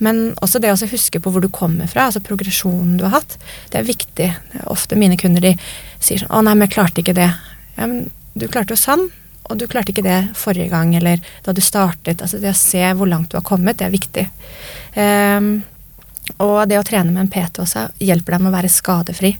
Men 0.00 0.32
også 0.44 0.62
det 0.62 0.72
å 0.72 0.78
huske 0.90 1.20
på 1.20 1.32
hvor 1.32 1.44
du 1.44 1.50
kommer 1.52 1.90
fra, 1.90 2.08
altså 2.08 2.24
progresjonen 2.24 2.96
du 3.00 3.04
har 3.04 3.18
hatt. 3.18 3.36
Det 3.72 3.80
er 3.80 3.90
viktig. 3.90 4.30
Ofte 4.72 4.96
mine 4.96 5.18
kunder 5.20 5.44
de 5.44 5.56
sier 6.00 6.22
sånn 6.22 6.32
'Å 6.32 6.44
nei, 6.44 6.54
men 6.54 6.68
jeg 6.68 6.76
klarte 6.76 7.02
ikke 7.02 7.18
det'. 7.20 7.34
Ja, 7.76 7.86
men 7.86 8.10
du 8.34 8.48
klarte 8.48 8.72
jo 8.72 8.80
sånn, 8.80 9.10
og 9.50 9.58
du 9.58 9.66
klarte 9.66 9.92
ikke 9.92 10.02
det 10.02 10.34
forrige 10.34 10.70
gang, 10.70 10.94
eller 10.96 11.20
da 11.44 11.52
du 11.52 11.60
startet. 11.60 12.22
Altså 12.22 12.40
det 12.40 12.50
å 12.50 12.56
se 12.56 12.80
hvor 12.94 13.06
langt 13.06 13.30
du 13.30 13.36
har 13.36 13.44
kommet, 13.44 13.76
det 13.76 13.86
er 13.86 13.90
viktig. 13.90 14.28
Um, 14.96 15.64
og 16.38 16.56
det 16.68 16.80
å 16.80 16.86
trene 16.86 17.12
med 17.12 17.26
en 17.26 17.30
PT 17.32 17.62
også 17.62 17.88
hjelper 18.02 18.36
deg 18.36 18.44
med 18.44 18.52
å 18.52 18.56
være 18.56 18.72
skadefri. 18.72 19.34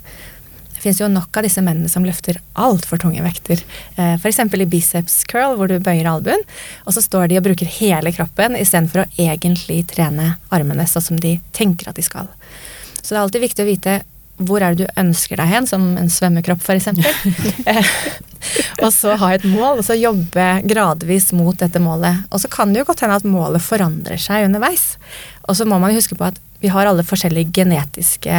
Det 0.74 0.82
fins 0.82 1.00
jo 1.00 1.08
nok 1.08 1.36
av 1.38 1.46
disse 1.46 1.62
mennene 1.64 1.88
som 1.88 2.04
løfter 2.04 2.38
altfor 2.60 3.00
tunge 3.00 3.22
vekter. 3.24 3.62
Eh, 3.96 4.14
F.eks. 4.18 4.42
i 4.44 4.68
biceps 4.68 5.22
curl, 5.30 5.56
hvor 5.56 5.70
du 5.70 5.78
bøyer 5.80 6.10
albuen, 6.10 6.44
og 6.84 6.96
så 6.96 7.02
står 7.04 7.30
de 7.30 7.40
og 7.40 7.46
bruker 7.46 7.70
hele 7.80 8.12
kroppen 8.12 8.58
istedenfor 8.60 9.04
å 9.04 9.10
egentlig 9.16 9.80
trene 9.94 10.34
armene 10.52 10.84
sånn 10.88 11.08
som 11.08 11.20
de 11.20 11.38
tenker 11.56 11.88
at 11.88 11.96
de 11.96 12.04
skal. 12.04 12.28
Så 13.00 13.14
det 13.14 13.16
er 13.16 13.24
alltid 13.24 13.46
viktig 13.48 13.64
å 13.64 13.70
vite 13.70 14.02
hvor 14.42 14.62
er 14.64 14.74
det 14.74 14.84
du 14.84 15.00
ønsker 15.00 15.38
deg 15.38 15.50
hen, 15.50 15.66
som 15.68 15.82
en 16.00 16.10
svømmekropp 16.10 16.62
f.eks. 16.64 16.88
og 18.84 18.90
så 18.92 19.14
ha 19.20 19.30
et 19.34 19.44
mål, 19.46 19.78
og 19.78 19.86
så 19.86 19.96
jobbe 19.96 20.46
gradvis 20.66 21.30
mot 21.36 21.56
dette 21.58 21.82
målet. 21.82 22.24
Og 22.34 22.42
så 22.42 22.50
kan 22.50 22.74
det 22.74 22.82
jo 22.82 22.88
godt 22.88 23.04
hende 23.04 23.20
at 23.20 23.28
målet 23.28 23.62
forandrer 23.62 24.20
seg 24.20 24.48
underveis. 24.48 24.94
Og 25.44 25.56
så 25.56 25.66
må 25.68 25.78
man 25.80 25.94
huske 25.94 26.16
på 26.16 26.26
at 26.26 26.40
vi 26.64 26.70
har 26.72 26.88
alle 26.88 27.04
forskjellige 27.04 27.52
genetiske 27.52 28.36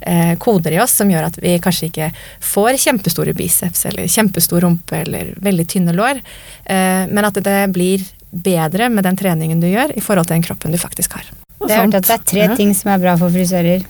eh, 0.00 0.32
koder 0.42 0.74
i 0.74 0.80
oss 0.82 0.96
som 0.98 1.10
gjør 1.12 1.28
at 1.28 1.36
vi 1.38 1.52
kanskje 1.62 1.90
ikke 1.90 2.08
får 2.42 2.78
kjempestore 2.82 3.34
biceps 3.38 3.84
eller 3.86 4.10
kjempestor 4.10 4.64
rumpe 4.66 4.98
eller 5.04 5.30
veldig 5.44 5.66
tynne 5.70 5.94
lår, 5.94 6.18
eh, 6.64 7.04
men 7.06 7.28
at 7.28 7.38
det 7.46 7.60
blir 7.74 8.02
bedre 8.30 8.88
med 8.90 9.06
den 9.06 9.16
treningen 9.16 9.62
du 9.62 9.68
gjør 9.70 9.94
i 9.94 10.02
forhold 10.02 10.26
til 10.26 10.36
den 10.36 10.48
kroppen 10.48 10.74
du 10.74 10.80
faktisk 10.80 11.14
har. 11.20 11.30
Det 11.58 11.74
er, 11.74 11.86
det 11.90 12.02
er 12.02 12.26
tre 12.26 12.48
ting 12.58 12.74
som 12.76 12.90
er 12.92 13.00
bra 13.02 13.14
for 13.18 13.34
frisører. 13.34 13.86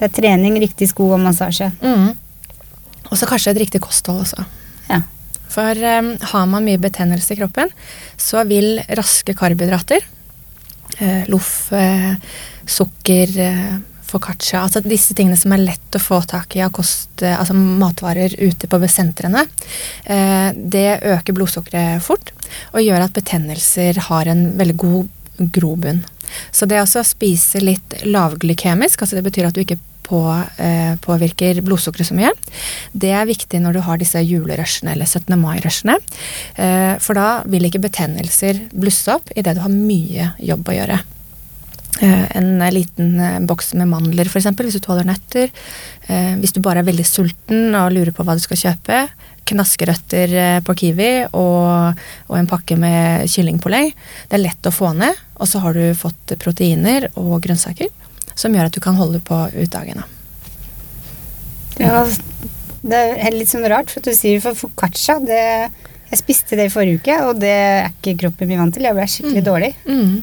Det 0.00 0.08
er 0.08 0.16
trening, 0.16 0.56
riktig 0.60 0.88
sko 0.90 1.10
og 1.14 1.20
massasje. 1.20 1.70
Mm. 1.84 2.10
Og 3.10 3.18
så 3.18 3.28
kanskje 3.28 3.52
et 3.54 3.60
riktig 3.66 3.82
kosthold 3.84 4.22
også. 4.24 4.44
Ja. 4.88 5.02
For 5.50 5.76
um, 6.00 6.12
har 6.32 6.48
man 6.48 6.64
mye 6.64 6.80
betennelse 6.80 7.34
i 7.34 7.40
kroppen, 7.40 7.72
så 8.20 8.44
vil 8.48 8.78
raske 8.96 9.34
karbohydrater, 9.36 10.04
eh, 11.00 11.24
loff, 11.32 11.72
sukker, 12.70 13.38
eh, 13.40 13.78
foccaccia 14.10 14.62
Altså 14.64 14.82
disse 14.84 15.14
tingene 15.16 15.38
som 15.38 15.54
er 15.54 15.62
lett 15.62 15.96
å 15.96 16.02
få 16.02 16.20
tak 16.28 16.56
i 16.56 16.64
av 16.64 16.72
kost, 16.74 17.22
eh, 17.22 17.36
altså 17.36 17.54
matvarer 17.56 18.34
ute 18.38 18.68
på 18.70 18.80
sentrene. 18.90 19.46
Eh, 20.04 20.50
det 20.54 21.00
øker 21.02 21.36
blodsukkeret 21.36 22.02
fort 22.02 22.32
og 22.74 22.82
gjør 22.82 23.06
at 23.06 23.14
betennelser 23.16 24.00
har 24.08 24.30
en 24.30 24.50
veldig 24.58 24.76
god 24.76 25.50
grobunn. 25.54 26.02
Så 26.52 26.66
det 26.68 26.78
å 26.82 27.04
spise 27.06 27.62
litt 27.62 28.02
lavglykemisk, 28.06 29.02
altså 29.02 29.18
det 29.18 29.26
betyr 29.26 29.48
at 29.48 29.56
du 29.56 29.62
ikke 29.62 29.80
på, 30.10 30.20
eh, 30.58 30.96
påvirker 31.04 31.62
blodsukkeret 31.66 32.10
så 32.10 32.18
mye. 32.18 32.32
Det 32.92 33.12
er 33.14 33.30
viktig 33.30 33.62
når 33.62 33.78
du 33.78 33.84
har 33.86 34.00
disse 34.00 34.20
julerushene 34.24 34.96
eller 34.96 35.06
17. 35.06 35.38
mai-rushene. 35.38 35.96
Eh, 36.56 36.98
for 36.98 37.18
da 37.18 37.28
vil 37.46 37.70
ikke 37.70 37.84
betennelser 37.86 38.66
blusse 38.74 39.14
opp 39.14 39.32
idet 39.36 39.56
du 39.56 39.64
har 39.64 39.72
mye 39.72 40.32
jobb 40.50 40.68
å 40.68 40.78
gjøre. 40.80 41.00
Eh, 42.00 42.36
en 42.36 42.58
liten 42.72 43.20
eh, 43.20 43.40
boks 43.40 43.74
med 43.76 43.90
mandler, 43.90 44.28
f.eks., 44.28 44.46
hvis 44.56 44.78
du 44.78 44.84
tåler 44.84 45.04
nøtter. 45.08 45.50
Eh, 46.08 46.36
hvis 46.40 46.54
du 46.56 46.62
bare 46.64 46.80
er 46.80 46.88
veldig 46.88 47.04
sulten 47.04 47.74
og 47.76 47.92
lurer 47.92 48.14
på 48.16 48.24
hva 48.24 48.36
du 48.38 48.42
skal 48.44 48.60
kjøpe. 48.60 49.02
Knaskerøtter 49.50 50.62
på 50.64 50.76
Kiwi 50.78 51.10
og, 51.34 52.00
og 52.28 52.34
en 52.38 52.48
pakke 52.48 52.76
med 52.78 53.26
kyllingpålegg. 53.28 53.92
Det 54.30 54.38
er 54.38 54.44
lett 54.44 54.68
å 54.68 54.72
få 54.72 54.92
ned, 54.96 55.16
og 55.40 55.48
så 55.50 55.62
har 55.64 55.74
du 55.74 55.96
fått 55.98 56.36
proteiner 56.40 57.08
og 57.18 57.40
grønnsaker 57.42 57.90
som 58.38 58.54
gjør 58.54 58.70
at 58.70 58.76
du 58.76 58.80
kan 58.84 58.98
holde 58.98 59.20
på 59.24 59.38
ut 59.54 59.70
dagene. 59.72 60.06
Ja, 61.80 62.04
det 62.80 62.98
er 63.20 63.36
litt 63.36 63.52
sånn 63.52 63.66
rart, 63.68 63.92
for 63.92 64.02
at 64.02 64.10
du 64.10 64.16
sier 64.16 64.40
for 64.44 64.56
foccaccia 64.56 65.20
det, 65.24 65.44
Jeg 66.10 66.18
spiste 66.18 66.56
det 66.58 66.66
i 66.66 66.72
forrige 66.72 66.98
uke, 66.98 67.16
og 67.28 67.38
det 67.38 67.54
er 67.54 67.92
ikke 67.92 68.16
kroppen 68.24 68.50
min 68.50 68.58
vant 68.58 68.74
til. 68.74 68.88
Jeg 68.88 68.96
ble 68.96 69.06
skikkelig 69.06 69.42
mm. 69.44 69.46
dårlig. 69.46 69.68
Mm. 69.86 70.14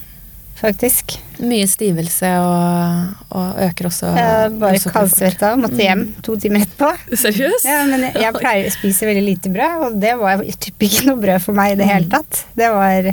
Faktisk. 0.57 1.13
Mye 1.37 1.67
stivelse 1.69 2.31
og, 2.41 3.11
og 3.37 3.59
øker 3.67 3.87
også 3.91 4.09
ja, 4.17 4.31
bare 4.49 4.79
kaldsvetta 4.81 5.51
og 5.53 5.61
måtte 5.67 5.77
hjem 5.77 6.01
mm. 6.01 6.15
to 6.25 6.33
timer 6.41 6.65
etterpå. 6.65 6.89
Seriøst? 7.13 7.67
Ja, 7.69 7.83
men 7.87 8.07
jeg, 8.07 8.17
jeg 8.25 8.35
pleier 8.39 8.67
å 8.67 8.73
spise 8.73 9.07
veldig 9.07 9.23
lite 9.23 9.53
brød, 9.53 9.85
og 9.85 9.99
det 10.01 10.15
var 10.19 10.43
typ 10.65 10.87
ikke 10.89 11.07
noe 11.11 11.21
brød 11.21 11.45
for 11.45 11.57
meg 11.57 11.75
i 11.75 11.79
det 11.79 11.87
hele 11.91 12.09
mm. 12.09 12.13
tatt. 12.17 12.43
Det 12.57 12.71
var 12.73 13.11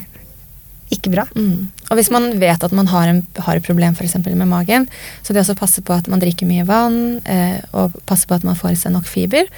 ikke 0.95 1.13
bra. 1.13 1.27
Mm. 1.37 1.71
Og 1.91 1.99
hvis 1.99 2.11
man 2.15 2.31
vet 2.41 2.65
at 2.67 2.75
man 2.77 2.89
har, 2.91 3.11
en, 3.11 3.23
har 3.47 3.61
et 3.61 3.67
problem 3.67 3.97
for 3.99 4.09
med 4.35 4.49
magen, 4.51 4.89
så 5.23 5.35
det 5.35 5.47
å 5.47 5.59
passe 5.59 5.83
på 5.85 5.95
at 5.95 6.09
man 6.11 6.23
drikker 6.23 6.49
mye 6.49 6.67
vann, 6.69 7.21
eh, 7.25 7.61
og 7.73 7.97
passe 8.07 8.27
på 8.27 8.37
at 8.37 8.45
man 8.47 8.59
får 8.59 8.75
i 8.75 8.81
seg 8.81 8.95
nok 8.95 9.09
fiber, 9.09 9.49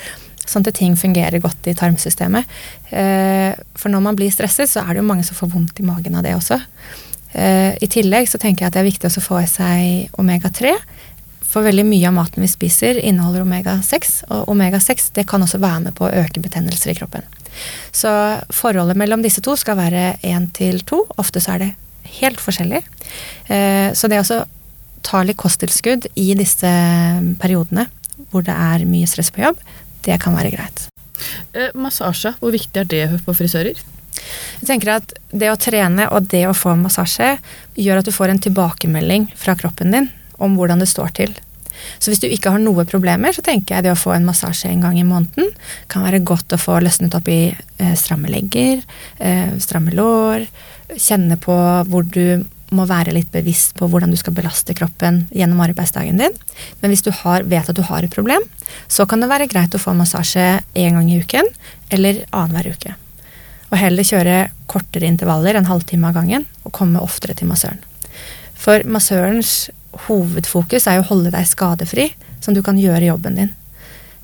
sånn 0.47 0.67
at 0.67 0.77
ting 0.79 0.95
fungerer 0.97 1.43
godt 1.43 1.67
i 1.67 1.75
tarmsystemet. 1.75 2.47
Eh, 2.91 3.53
for 3.75 3.93
når 3.93 4.05
man 4.05 4.19
blir 4.19 4.31
stresset, 4.35 4.71
så 4.71 4.85
er 4.85 4.95
det 4.95 5.03
jo 5.03 5.11
mange 5.11 5.27
som 5.27 5.39
får 5.39 5.53
vondt 5.55 5.83
i 5.83 5.87
magen 5.87 6.19
av 6.19 6.27
det 6.27 6.37
også. 6.37 6.61
Eh, 7.33 7.75
I 7.83 7.89
tillegg 7.91 8.31
så 8.31 8.41
tenker 8.41 8.65
jeg 8.65 8.71
at 8.71 8.79
det 8.79 8.85
er 8.85 8.91
viktig 8.91 9.11
å 9.11 9.25
få 9.25 9.43
i 9.43 9.51
seg 9.51 10.21
omega-3. 10.21 10.77
For 11.47 11.67
veldig 11.67 11.87
mye 11.89 12.09
av 12.09 12.17
maten 12.17 12.45
vi 12.45 12.51
spiser, 12.51 12.99
inneholder 13.01 13.45
omega-6, 13.45 14.23
og 14.35 14.51
omega-6 14.53 15.13
det 15.17 15.27
kan 15.31 15.43
også 15.45 15.61
være 15.63 15.87
med 15.89 15.97
på 15.99 16.07
å 16.07 16.15
øke 16.25 16.43
betennelser 16.45 16.93
i 16.93 16.97
kroppen. 16.99 17.27
Så 17.95 18.11
forholdet 18.55 18.99
mellom 18.99 19.25
disse 19.25 19.43
to 19.45 19.57
skal 19.59 19.79
være 19.79 20.17
én 20.27 20.51
til 20.57 20.83
to. 20.87 21.05
Ofte 21.21 21.43
så 21.43 21.57
er 21.57 21.65
det 21.65 21.73
helt 22.21 22.43
forskjellig. 22.43 22.83
Eh, 23.53 23.91
så 23.97 24.11
det 24.11 24.23
å 24.23 24.45
ta 25.07 25.23
litt 25.23 25.39
kosttilskudd 25.39 26.09
i 26.19 26.33
disse 26.39 26.71
periodene 27.41 27.87
hvor 28.31 28.45
det 28.47 28.55
er 28.55 28.87
mye 28.89 29.07
stress 29.09 29.31
på 29.31 29.45
jobb, 29.45 29.59
det 30.07 30.17
kan 30.23 30.35
være 30.37 30.55
greit. 30.55 30.87
Eh, 31.53 31.73
massasje, 31.79 32.35
hvor 32.41 32.55
viktig 32.55 32.83
er 32.83 32.89
det 32.91 33.05
på 33.27 33.35
frisører? 33.37 33.79
Jeg 34.61 34.67
tenker 34.67 34.95
at 34.97 35.13
Det 35.31 35.51
å 35.53 35.59
trene 35.61 36.07
og 36.09 36.31
det 36.33 36.47
å 36.49 36.55
få 36.57 36.73
massasje 36.81 37.37
gjør 37.77 38.01
at 38.01 38.09
du 38.09 38.15
får 38.15 38.33
en 38.33 38.41
tilbakemelding 38.47 39.29
fra 39.37 39.55
kroppen 39.59 39.93
din 39.93 40.09
om 40.43 40.57
hvordan 40.57 40.81
det 40.81 40.89
står 40.89 41.13
til. 41.17 41.35
Så 41.99 42.11
hvis 42.11 42.23
du 42.23 42.29
ikke 42.29 42.53
har 42.55 42.63
noe 42.63 42.87
problemer, 42.89 43.35
så 43.35 43.45
tenker 43.45 43.77
jeg 43.77 43.87
det 43.87 43.95
å 43.95 43.99
få 43.99 44.15
en 44.17 44.27
massasje 44.27 44.71
en 44.71 44.85
gang 44.87 44.99
i 45.01 45.07
måneden 45.07 45.53
kan 45.93 46.05
være 46.07 46.25
godt 46.27 46.55
å 46.55 46.61
få 46.61 46.81
løsnet 46.85 47.15
opp 47.17 47.29
i 47.33 47.41
eh, 47.53 47.95
stramme 47.99 48.31
legger, 48.33 48.83
eh, 49.19 49.57
stramme 49.63 49.95
lår, 49.97 50.47
kjenne 50.97 51.39
på 51.41 51.57
hvor 51.91 52.07
du 52.07 52.45
må 52.75 52.87
være 52.89 53.15
litt 53.15 53.31
bevisst 53.31 53.77
på 53.79 53.87
hvordan 53.91 54.11
du 54.11 54.19
skal 54.19 54.35
belaste 54.35 54.75
kroppen 54.77 55.25
gjennom 55.35 55.61
arbeidsdagen 55.63 56.19
din. 56.19 56.35
Men 56.81 56.93
hvis 56.93 57.05
du 57.07 57.13
har, 57.15 57.47
vet 57.47 57.69
at 57.71 57.79
du 57.79 57.85
har 57.87 58.03
et 58.03 58.13
problem, 58.13 58.43
så 58.91 59.07
kan 59.07 59.23
det 59.23 59.31
være 59.31 59.49
greit 59.51 59.75
å 59.75 59.83
få 59.83 59.95
massasje 59.97 60.47
én 60.75 60.99
gang 60.99 61.11
i 61.11 61.21
uken 61.23 61.51
eller 61.95 62.25
annenhver 62.33 62.75
uke. 62.75 62.97
Og 63.71 63.79
heller 63.81 64.07
kjøre 64.07 64.37
kortere 64.71 65.09
intervaller, 65.11 65.59
en 65.59 65.71
halvtime 65.71 66.11
av 66.11 66.19
gangen, 66.19 66.47
og 66.65 66.75
komme 66.75 67.03
oftere 67.03 67.35
til 67.39 67.51
massøren. 67.51 67.81
For 68.57 68.83
massørens 68.89 69.69
hovedfokus 70.07 70.87
er 70.87 70.99
jo 70.99 71.07
å 71.07 71.11
holde 71.11 71.33
deg 71.35 71.49
skadefri, 71.49 72.11
sånn 72.45 72.57
du 72.57 72.63
kan 72.65 72.79
gjøre 72.81 73.09
jobben 73.09 73.39
din. 73.41 73.55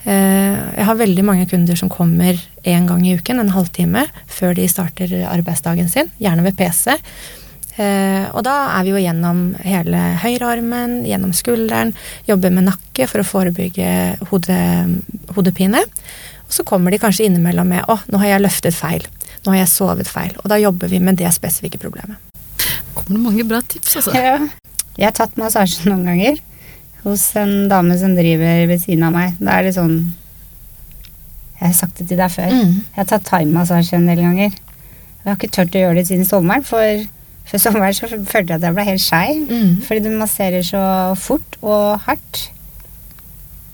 Eh, 0.02 0.58
jeg 0.76 0.86
har 0.88 0.98
veldig 0.98 1.24
mange 1.26 1.46
kunder 1.50 1.78
som 1.78 1.90
kommer 1.92 2.38
én 2.66 2.88
gang 2.88 3.04
i 3.06 3.14
uken, 3.18 3.40
en 3.40 3.54
halvtime, 3.54 4.06
før 4.26 4.56
de 4.58 4.66
starter 4.70 5.14
arbeidsdagen 5.30 5.88
sin, 5.90 6.10
gjerne 6.22 6.44
ved 6.46 6.58
PC. 6.58 6.96
Eh, 7.80 8.26
og 8.34 8.42
da 8.44 8.56
er 8.74 8.84
vi 8.84 8.92
jo 8.92 9.00
gjennom 9.00 9.44
hele 9.64 10.00
høyrearmen, 10.20 11.00
gjennom 11.08 11.32
skulderen, 11.36 11.94
jobber 12.28 12.52
med 12.52 12.68
nakke 12.68 13.08
for 13.08 13.22
å 13.22 13.28
forebygge 13.28 13.88
hode, 14.28 14.58
hodepine. 15.36 15.84
Og 16.44 16.52
så 16.58 16.66
kommer 16.68 16.92
de 16.92 17.00
kanskje 17.00 17.24
innimellom 17.28 17.68
med 17.68 17.84
'Å, 17.86 18.00
nå 18.12 18.18
har 18.18 18.26
jeg 18.26 18.42
løftet 18.42 18.74
feil'. 18.74 19.06
'Nå 19.42 19.52
har 19.52 19.64
jeg 19.64 19.68
sovet 19.68 20.06
feil'. 20.06 20.36
Og 20.44 20.50
da 20.50 20.56
jobber 20.56 20.88
vi 20.88 20.98
med 20.98 21.16
det 21.16 21.32
spesifikke 21.32 21.78
problemet. 21.78 22.16
Kommer 22.94 23.16
det 23.16 23.24
mange 23.24 23.44
bra 23.44 23.60
tips, 23.60 23.96
altså. 23.96 24.14
Ja. 24.14 24.38
Jeg 24.98 25.08
har 25.08 25.14
tatt 25.16 25.38
massasje 25.40 25.86
noen 25.90 26.08
ganger 26.08 26.40
hos 27.02 27.24
en 27.38 27.68
dame 27.70 27.96
som 27.98 28.14
driver 28.14 28.66
ved 28.70 28.82
siden 28.82 29.08
av 29.08 29.16
meg. 29.16 29.38
Da 29.42 29.58
er 29.58 29.66
det 29.66 29.76
sånn 29.78 29.96
Jeg 31.58 31.64
har 31.68 31.74
sagt 31.78 31.98
det 31.98 32.08
til 32.10 32.18
deg 32.18 32.30
før. 32.34 32.52
Mm. 32.52 32.78
Jeg 32.82 32.98
har 32.98 33.10
tatt 33.10 33.26
thaimassasje 33.28 33.98
en 33.98 34.08
del 34.10 34.22
ganger. 34.22 34.54
Jeg 35.22 35.28
har 35.28 35.36
ikke 35.38 35.52
turt 35.54 35.76
å 35.78 35.82
gjøre 35.84 36.00
det 36.00 36.08
siden 36.08 36.26
sommeren, 36.26 36.64
for 36.66 37.04
før 37.50 37.62
sommeren 37.62 37.94
så 37.94 38.08
følte 38.10 38.48
jeg 38.48 38.58
at 38.58 38.66
jeg 38.66 38.76
ble 38.78 38.88
helt 38.88 39.04
skeiv. 39.04 39.44
Mm. 39.46 39.76
Fordi 39.86 40.02
du 40.02 40.10
masserer 40.18 40.66
så 40.66 40.82
fort 41.18 41.58
og 41.62 42.02
hardt. 42.08 42.48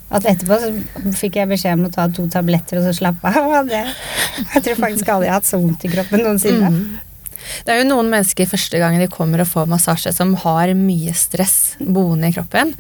At 0.08 0.24
etterpå 0.24 0.56
så 0.60 0.70
fikk 1.16 1.36
jeg 1.36 1.50
beskjed 1.50 1.76
om 1.76 1.88
å 1.88 1.92
ta 1.92 2.06
to 2.12 2.24
tabletter 2.32 2.80
og 2.80 2.86
så 2.86 2.94
slappe 2.96 3.28
av. 3.28 3.58
Det, 3.68 3.82
jeg 4.54 4.64
tror 4.64 4.80
faktisk 4.86 5.10
aldri 5.12 5.28
jeg 5.28 5.34
har 5.34 5.42
hatt 5.42 5.48
så 5.48 5.60
vondt 5.60 5.84
i 5.84 5.92
kroppen 5.92 6.24
noensinne. 6.24 6.70
Mm. 6.72 7.07
Det 7.64 7.74
er 7.74 7.82
jo 7.82 7.88
noen 7.90 8.10
mennesker 8.12 8.48
første 8.50 8.80
gangen 8.80 9.02
de 9.02 9.10
kommer 9.12 9.42
og 9.42 9.50
får 9.50 9.70
massasje, 9.70 10.12
som 10.16 10.34
har 10.44 10.74
mye 10.78 11.14
stress 11.16 11.76
boende 11.78 12.30
i 12.30 12.36
kroppen. 12.36 12.74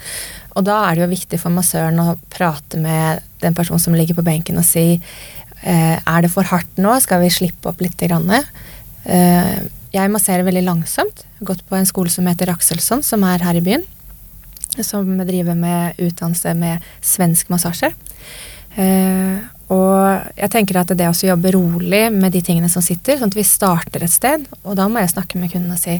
Og 0.58 0.66
da 0.66 0.80
er 0.86 0.96
det 0.96 1.04
jo 1.04 1.10
viktig 1.12 1.40
for 1.40 1.54
massøren 1.54 2.00
å 2.02 2.16
prate 2.32 2.80
med 2.82 3.24
den 3.42 3.54
personen 3.54 3.82
som 3.82 3.94
ligger 3.94 4.18
på 4.18 4.26
benken 4.26 4.58
og 4.58 4.66
si 4.66 4.86
eh, 4.96 5.96
er 5.98 6.24
det 6.24 6.32
for 6.32 6.48
hardt 6.50 6.80
nå, 6.80 6.96
skal 7.04 7.22
vi 7.22 7.30
slippe 7.32 7.70
opp 7.70 7.82
litt? 7.84 8.02
Eh, 8.02 9.52
jeg 9.94 10.12
masserer 10.12 10.46
veldig 10.46 10.64
langsomt. 10.66 11.22
Jeg 11.24 11.40
har 11.40 11.52
gått 11.52 11.64
på 11.68 11.78
en 11.78 11.88
skole 11.88 12.12
som 12.12 12.26
heter 12.28 12.50
Akselsson, 12.52 13.04
som 13.06 13.24
er 13.28 13.44
her 13.46 13.58
i 13.58 13.64
byen. 13.64 13.86
Som 14.84 15.14
driver 15.26 15.56
med 15.58 15.98
utdannelse 16.02 16.54
med 16.58 16.84
svensk 17.02 17.48
massasje. 17.54 17.92
Og 19.74 20.32
jeg 20.38 20.50
tenker 20.52 20.80
at 20.80 20.92
det 20.96 21.08
å 21.10 21.14
jobbe 21.28 21.52
rolig 21.52 22.06
med 22.14 22.32
de 22.32 22.40
tingene 22.44 22.70
som 22.72 22.84
sitter, 22.84 23.18
sånn 23.18 23.32
at 23.32 23.36
vi 23.36 23.44
starter 23.44 24.04
et 24.04 24.12
sted, 24.12 24.46
og 24.62 24.78
da 24.78 24.88
må 24.88 25.02
jeg 25.02 25.12
snakke 25.12 25.40
med 25.40 25.52
kunden 25.52 25.74
og 25.74 25.80
si 25.80 25.98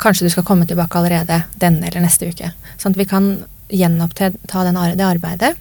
kanskje 0.00 0.26
du 0.26 0.32
skal 0.34 0.44
komme 0.44 0.66
tilbake 0.68 0.98
allerede 0.98 1.44
denne 1.60 1.88
eller 1.88 2.04
neste 2.04 2.28
uke. 2.28 2.50
Sånn 2.76 2.92
at 2.92 3.00
vi 3.00 3.08
kan 3.08 3.28
gjenoppta 3.72 4.32
det 4.34 5.06
arbeidet. 5.06 5.54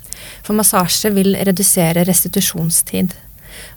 For 0.43 0.57
massasje 0.57 1.13
vil 1.15 1.35
redusere 1.35 2.03
restitusjonstid. 2.07 3.13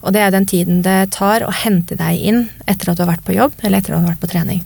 Og 0.03 0.15
det 0.17 0.23
er 0.25 0.33
den 0.33 0.49
tiden 0.49 0.81
det 0.83 1.13
tar 1.15 1.45
å 1.45 1.53
hente 1.53 1.99
deg 1.99 2.19
inn 2.19 2.47
etter 2.67 2.91
at 2.91 2.99
du 2.99 3.05
har 3.05 3.13
vært 3.13 3.27
på 3.27 3.37
jobb 3.37 3.61
eller 3.63 3.79
etter 3.79 3.95
at 3.95 4.01
du 4.01 4.07
har 4.07 4.15
vært 4.15 4.25
på 4.25 4.33
trening. 4.33 4.63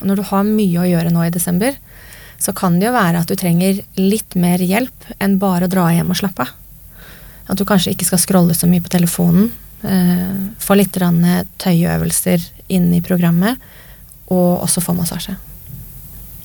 Og 0.00 0.10
når 0.10 0.20
du 0.20 0.28
har 0.30 0.46
mye 0.46 0.82
å 0.82 0.88
gjøre 0.88 1.12
nå 1.14 1.24
i 1.24 1.32
desember, 1.34 1.76
så 2.38 2.52
kan 2.56 2.76
det 2.78 2.90
jo 2.90 2.96
være 2.96 3.22
at 3.22 3.30
du 3.30 3.38
trenger 3.40 3.80
litt 3.96 4.36
mer 4.36 4.60
hjelp 4.60 5.08
enn 5.22 5.38
bare 5.40 5.66
å 5.66 5.72
dra 5.72 5.88
hjem 5.94 6.12
og 6.12 6.20
slappe 6.20 6.46
av. 6.46 6.52
At 7.48 7.60
du 7.60 7.64
kanskje 7.68 7.92
ikke 7.94 8.08
skal 8.08 8.22
scrolle 8.22 8.56
så 8.56 8.68
mye 8.70 8.84
på 8.84 8.92
telefonen. 8.92 9.50
Eh, 9.84 10.36
få 10.64 10.76
litt 10.78 10.96
tøyeøvelser 10.96 12.46
inn 12.72 12.92
i 12.96 13.02
programmet, 13.04 13.60
og 14.32 14.64
også 14.64 14.80
få 14.80 14.94
massasje. 14.96 15.36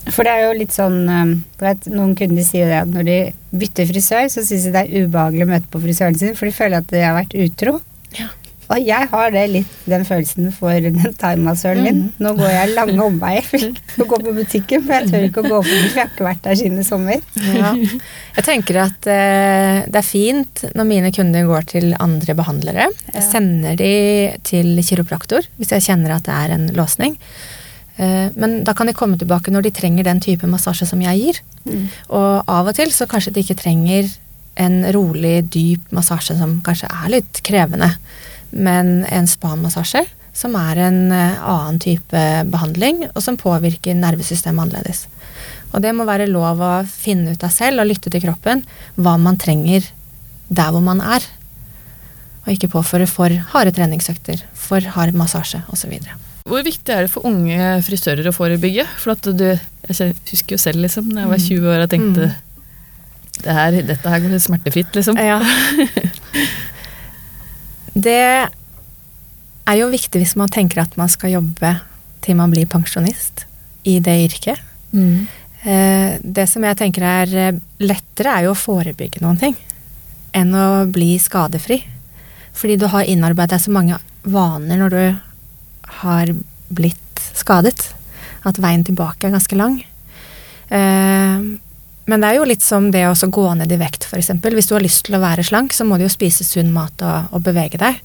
For 0.09 0.25
det 0.25 0.33
er 0.33 0.47
jo 0.47 0.57
litt 0.57 0.73
sånn 0.73 1.03
for 1.59 1.69
at 1.69 1.85
Noen 1.91 2.15
kunder 2.17 2.43
sier 2.43 2.69
det 2.71 2.79
at 2.81 2.89
når 2.89 3.05
de 3.05 3.17
bytter 3.61 3.87
frisør, 3.91 4.27
så 4.31 4.43
syns 4.43 4.65
de 4.65 4.73
det 4.73 4.81
er 4.81 5.05
ubehagelig 5.05 5.45
å 5.45 5.51
møte 5.51 5.71
på 5.71 5.81
frisøren 5.83 6.17
sin, 6.17 6.35
for 6.35 6.49
de 6.49 6.55
føler 6.55 6.81
at 6.81 6.91
de 6.91 7.03
har 7.03 7.15
vært 7.17 7.35
utro. 7.37 7.77
Ja. 8.17 8.31
Og 8.69 8.85
jeg 8.85 9.07
har 9.09 9.31
det 9.33 9.43
litt 9.49 9.77
den 9.89 10.03
følelsen 10.05 10.51
for 10.53 10.75
den 10.85 10.99
thaimassøren 11.17 11.81
min. 11.83 12.01
Mhm. 12.03 12.09
Nå 12.21 12.33
går 12.37 12.51
jeg 12.53 12.73
lange 12.75 13.05
omveier 13.05 13.45
for 13.47 14.03
å 14.03 14.07
gå 14.11 14.19
på 14.27 14.33
butikken, 14.37 14.83
for 14.85 14.93
jeg 14.93 15.09
tør 15.09 15.25
ikke 15.25 15.43
å 15.43 15.49
gå 15.49 15.61
forbi, 15.65 15.79
for 15.87 15.97
jeg 15.97 16.03
har 16.03 16.11
ikke 16.13 16.27
vært 16.27 16.43
der 16.45 16.59
siden 16.61 16.81
i 16.83 16.85
sommer. 16.87 17.23
Ja. 17.49 17.71
Jeg 18.37 18.45
tenker 18.45 18.81
at 18.85 19.09
eh, 19.09 19.81
det 19.89 19.99
er 19.99 20.05
fint 20.05 20.63
når 20.77 20.89
mine 20.91 21.11
kunder 21.15 21.47
går 21.49 21.65
til 21.73 21.95
andre 21.99 22.35
behandlere. 22.37 22.89
Jeg 23.13 23.25
sender 23.25 23.79
de 23.79 23.93
til 24.47 24.77
kiropraktor 24.85 25.49
hvis 25.57 25.73
jeg 25.73 25.87
kjenner 25.89 26.15
at 26.15 26.29
det 26.29 26.37
er 26.37 26.53
en 26.55 26.69
låsning. 26.77 27.17
Eh, 27.97 28.29
men 28.39 28.61
da 28.63 28.77
kan 28.77 28.87
de 28.87 28.95
komme 28.95 29.17
tilbake 29.19 29.51
når 29.51 29.65
de 29.67 29.75
trenger 29.81 30.07
den 30.07 30.21
type 30.23 30.47
massasje 30.47 30.87
som 30.87 31.01
jeg 31.03 31.25
gir. 31.25 31.41
Og 32.13 32.47
av 32.47 32.69
og 32.69 32.75
til 32.77 32.93
så 32.95 33.09
kanskje 33.09 33.33
de 33.35 33.43
ikke 33.43 33.59
trenger 33.59 34.07
en 34.59 34.81
rolig, 34.95 35.41
dyp 35.51 35.91
massasje 35.95 36.37
som 36.39 36.59
kanskje 36.65 36.89
er 36.91 37.13
litt 37.17 37.41
krevende. 37.47 37.93
Men 38.51 39.03
en 39.09 39.27
spa-massasje 39.29 40.05
som 40.39 40.55
er 40.57 40.79
en 40.87 40.99
eh, 41.11 41.39
annen 41.41 41.79
type 41.81 42.21
behandling, 42.51 43.07
og 43.11 43.23
som 43.23 43.37
påvirker 43.39 43.97
nervesystemet 43.97 44.67
annerledes. 44.67 45.07
Og 45.73 45.83
det 45.83 45.91
må 45.93 46.05
være 46.07 46.29
lov 46.29 46.61
å 46.63 46.73
finne 46.89 47.35
ut 47.35 47.43
av 47.45 47.53
selv 47.53 47.83
og 47.83 47.89
lytte 47.89 48.11
til 48.13 48.23
kroppen 48.23 48.63
hva 48.97 49.17
man 49.21 49.37
trenger 49.41 49.85
der 50.49 50.71
hvor 50.73 50.81
man 50.85 51.01
er. 51.03 51.25
Og 52.45 52.55
ikke 52.55 52.71
påføre 52.73 53.05
for 53.09 53.33
harde 53.51 53.75
treningsøkter, 53.75 54.41
for 54.57 54.85
hard 54.95 55.17
massasje 55.17 55.61
osv. 55.69 55.93
Hvor 56.49 56.63
viktig 56.65 56.93
er 56.93 57.05
det 57.05 57.13
for 57.13 57.27
unge 57.29 57.75
frisører 57.85 58.25
å 58.29 58.33
forebygge? 58.33 58.87
For 58.97 59.13
at 59.13 59.27
du, 59.37 59.49
Jeg 59.89 60.15
husker 60.31 60.55
jo 60.55 60.61
selv, 60.61 60.81
liksom, 60.85 61.11
da 61.13 61.25
jeg 61.25 61.33
var 61.33 61.43
20 61.45 61.73
år 61.73 61.83
og 61.85 61.91
tenkte 61.91 62.31
det 63.39 63.53
her, 63.55 63.77
dette 63.87 64.11
her 64.11 64.23
går 64.23 64.41
smertefritt, 64.43 64.89
liksom. 64.97 65.19
Ja. 65.21 65.39
Det 67.93 68.49
er 69.69 69.77
jo 69.77 69.89
viktig 69.91 70.21
hvis 70.21 70.35
man 70.39 70.51
tenker 70.51 70.81
at 70.83 70.95
man 70.99 71.11
skal 71.11 71.35
jobbe 71.37 71.75
til 72.25 72.37
man 72.39 72.51
blir 72.53 72.69
pensjonist 72.69 73.45
i 73.87 73.99
det 74.03 74.15
yrket. 74.27 74.59
Mm. 74.91 75.27
Eh, 75.63 76.19
Det 76.23 76.47
som 76.49 76.63
jeg 76.63 76.77
tenker 76.79 77.05
er 77.05 77.35
eh, 77.37 77.59
lettere, 77.79 78.33
er 78.33 78.47
jo 78.47 78.55
å 78.55 78.59
forebygge 78.59 79.23
noen 79.23 79.39
ting 79.39 79.55
enn 80.35 80.53
å 80.53 80.85
bli 80.85 81.15
skadefri. 81.17 81.79
Fordi 82.53 82.75
du 82.77 82.85
har 82.91 83.07
innarbeidet 83.07 83.61
så 83.63 83.71
mange 83.73 83.97
vaner 84.23 84.77
når 84.77 84.93
du 84.93 85.03
har 86.01 86.33
blitt 86.69 87.23
skadet, 87.33 87.93
at 88.45 88.59
veien 88.61 88.83
tilbake 88.85 89.27
er 89.27 89.33
ganske 89.33 89.57
lang. 89.57 89.79
Men 92.09 92.23
det 92.23 92.31
er 92.31 92.39
jo 92.39 92.47
litt 92.49 92.63
som 92.65 92.89
det 92.93 93.03
å 93.05 93.13
gå 93.13 93.45
ned 93.59 93.71
i 93.71 93.77
vekt, 93.77 94.07
f.eks. 94.09 94.31
Hvis 94.41 94.69
du 94.69 94.75
har 94.75 94.83
lyst 94.85 95.05
til 95.05 95.17
å 95.17 95.21
være 95.21 95.45
slank, 95.45 95.75
så 95.75 95.85
må 95.85 95.99
du 95.99 96.07
jo 96.07 96.11
spise 96.11 96.45
sunn 96.47 96.71
mat 96.73 97.03
og, 97.05 97.29
og 97.35 97.43
bevege 97.45 97.77
deg. 97.81 97.99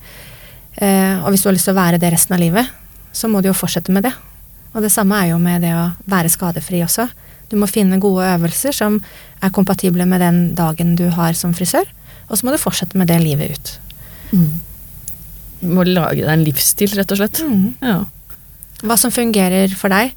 Eh, 0.76 1.20
Og 1.22 1.30
hvis 1.32 1.44
du 1.44 1.48
har 1.48 1.56
lyst 1.56 1.68
til 1.70 1.76
å 1.76 1.80
være 1.80 2.00
det 2.02 2.10
resten 2.12 2.36
av 2.36 2.42
livet, 2.42 2.68
så 3.14 3.30
må 3.30 3.40
du 3.40 3.48
jo 3.48 3.56
fortsette 3.56 3.94
med 3.94 4.04
det. 4.04 4.12
Og 4.74 4.82
det 4.82 4.90
samme 4.92 5.16
er 5.22 5.30
jo 5.30 5.38
med 5.40 5.62
det 5.64 5.72
å 5.78 5.86
være 6.10 6.32
skadefri 6.32 6.82
også. 6.84 7.06
Du 7.48 7.56
må 7.60 7.68
finne 7.70 8.00
gode 8.02 8.26
øvelser 8.34 8.74
som 8.74 8.98
er 9.44 9.52
kompatible 9.54 10.06
med 10.10 10.20
den 10.24 10.40
dagen 10.58 10.96
du 10.98 11.06
har 11.14 11.36
som 11.38 11.54
frisør, 11.54 11.86
og 12.28 12.36
så 12.36 12.46
må 12.46 12.54
du 12.54 12.58
fortsette 12.60 12.98
med 12.98 13.08
det 13.12 13.20
livet 13.22 13.54
ut. 13.54 13.72
Mm. 14.34 14.50
Du 15.60 15.68
må 15.78 15.84
lage 15.86 16.24
deg 16.24 16.32
en 16.32 16.44
livsstil, 16.44 16.90
rett 16.98 17.12
og 17.14 17.20
slett. 17.20 17.40
Ja. 17.84 18.00
Hva 18.84 18.96
som 19.00 19.12
fungerer 19.14 19.72
for 19.78 19.92
deg. 19.94 20.10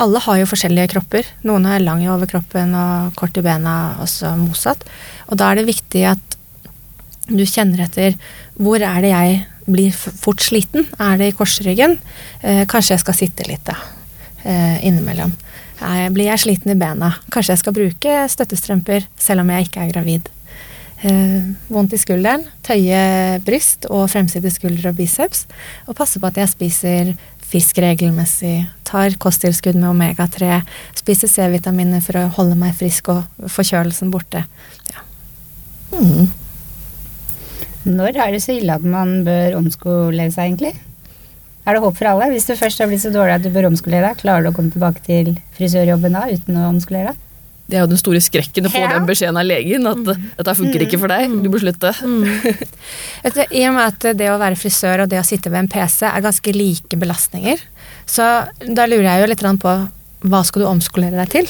Alle 0.00 0.20
har 0.24 0.40
jo 0.40 0.48
forskjellige 0.48 0.94
kropper. 0.94 1.28
Noen 1.44 1.66
er 1.68 1.82
lang 1.84 2.00
i 2.04 2.08
overkroppen 2.08 2.72
og 2.78 3.14
kort 3.18 3.36
i 3.36 3.44
bena, 3.44 3.96
også 4.00 4.32
motsatt. 4.40 4.86
Og 5.28 5.36
da 5.40 5.50
er 5.50 5.60
det 5.60 5.68
viktig 5.68 6.04
at 6.14 6.36
du 7.30 7.44
kjenner 7.46 7.84
etter 7.84 8.16
hvor 8.58 8.80
er 8.82 9.04
det 9.04 9.12
jeg 9.12 9.36
blir 9.70 9.92
fort 9.94 10.42
sliten. 10.42 10.88
Er 10.98 11.20
det 11.20 11.30
i 11.30 11.36
korsryggen? 11.36 11.98
Eh, 12.42 12.64
kanskje 12.70 12.96
jeg 12.96 13.04
skal 13.04 13.18
sitte 13.18 13.46
litt, 13.46 13.62
da. 13.68 13.76
Eh, 14.42 14.80
innimellom. 14.88 15.32
Nei, 15.80 16.08
blir 16.12 16.28
jeg 16.28 16.42
sliten 16.42 16.72
i 16.72 16.78
bena? 16.80 17.14
Kanskje 17.32 17.54
jeg 17.54 17.62
skal 17.62 17.76
bruke 17.76 18.16
støttestrømper 18.32 19.06
selv 19.20 19.44
om 19.44 19.52
jeg 19.52 19.68
ikke 19.68 19.84
er 19.84 19.92
gravid. 19.94 20.28
Eh, 21.00 21.46
vondt 21.72 21.94
i 21.96 22.00
skulderen, 22.00 22.42
tøye 22.66 23.40
bryst 23.44 23.86
og 23.88 24.10
fremside 24.12 24.50
skulder 24.52 24.90
og 24.90 24.98
biceps. 24.98 25.46
Og 25.88 25.96
passe 25.96 26.20
på 26.20 26.28
at 26.28 26.40
jeg 26.42 26.52
spiser 26.52 27.14
fisk 27.50 27.80
regelmessig, 27.82 28.64
tar 28.86 29.16
kosttilskudd 29.22 29.78
med 29.78 29.90
omega-3, 29.90 30.60
spiser 30.98 31.30
C-vitaminer 31.30 32.02
for 32.04 32.20
å 32.20 32.28
holde 32.36 32.58
meg 32.58 32.76
frisk 32.78 33.10
og 33.12 33.48
forkjølelsen 33.50 34.12
borte. 34.14 34.44
Ja. 34.92 35.02
Mm. 35.96 36.30
Når 37.90 38.18
er 38.20 38.34
det 38.34 38.42
så 38.44 38.54
ille 38.54 38.76
at 38.76 38.84
man 38.86 39.22
bør 39.26 39.56
omskolere 39.58 40.30
seg, 40.30 40.50
egentlig? 40.52 40.74
Er 41.66 41.76
det 41.76 41.82
håp 41.84 41.96
for 41.98 42.10
alle? 42.10 42.30
Hvis 42.32 42.46
du 42.48 42.54
først 42.56 42.80
har 42.80 42.88
blitt 42.90 43.02
så 43.02 43.12
dårlig 43.14 43.38
at 43.38 43.44
du 43.44 43.50
bør 43.52 43.68
omskolere 43.70 44.10
deg, 44.10 44.20
klarer 44.22 44.46
du 44.46 44.52
å 44.52 44.54
komme 44.56 44.72
tilbake 44.74 45.02
til 45.06 45.34
frisørjobben 45.56 46.16
da 46.16 46.28
uten 46.30 46.60
å 46.60 46.68
omskolere 46.70 47.12
deg? 47.12 47.26
Det 47.70 47.78
er 47.78 47.84
jo 47.84 47.90
den 47.92 48.00
store 48.00 48.18
skrekken 48.24 48.66
å 48.66 48.70
få 48.72 48.80
Ja. 48.82 48.88
den 48.96 49.06
beskjeden 49.06 49.38
av 49.38 49.46
legen, 49.46 49.86
at 49.86 50.00
dette 50.40 50.54
funker 50.58 50.82
ikke 50.82 50.98
for 50.98 51.12
deg, 51.12 51.30
du 51.44 51.48
bør 51.52 51.62
slutte. 51.62 51.92
Vet 53.22 53.36
du, 53.36 53.42
I 53.54 53.62
og 53.68 53.76
med 53.76 53.84
at 53.86 54.06
det 54.18 54.28
å 54.32 54.38
være 54.40 54.58
frisør 54.58 55.04
og 55.04 55.10
det 55.12 55.20
å 55.20 55.26
sitte 55.26 55.52
ved 55.52 55.60
en 55.64 55.70
PC 55.70 56.02
er 56.08 56.24
ganske 56.24 56.54
like 56.56 56.98
belastninger, 56.98 57.62
så 58.10 58.26
da 58.66 58.86
lurer 58.90 59.06
jeg 59.06 59.22
jo 59.22 59.30
litt 59.30 59.46
på 59.62 59.74
hva 60.20 60.42
skal 60.44 60.60
du 60.62 60.66
omskolere 60.68 61.16
deg 61.16 61.30
til? 61.32 61.46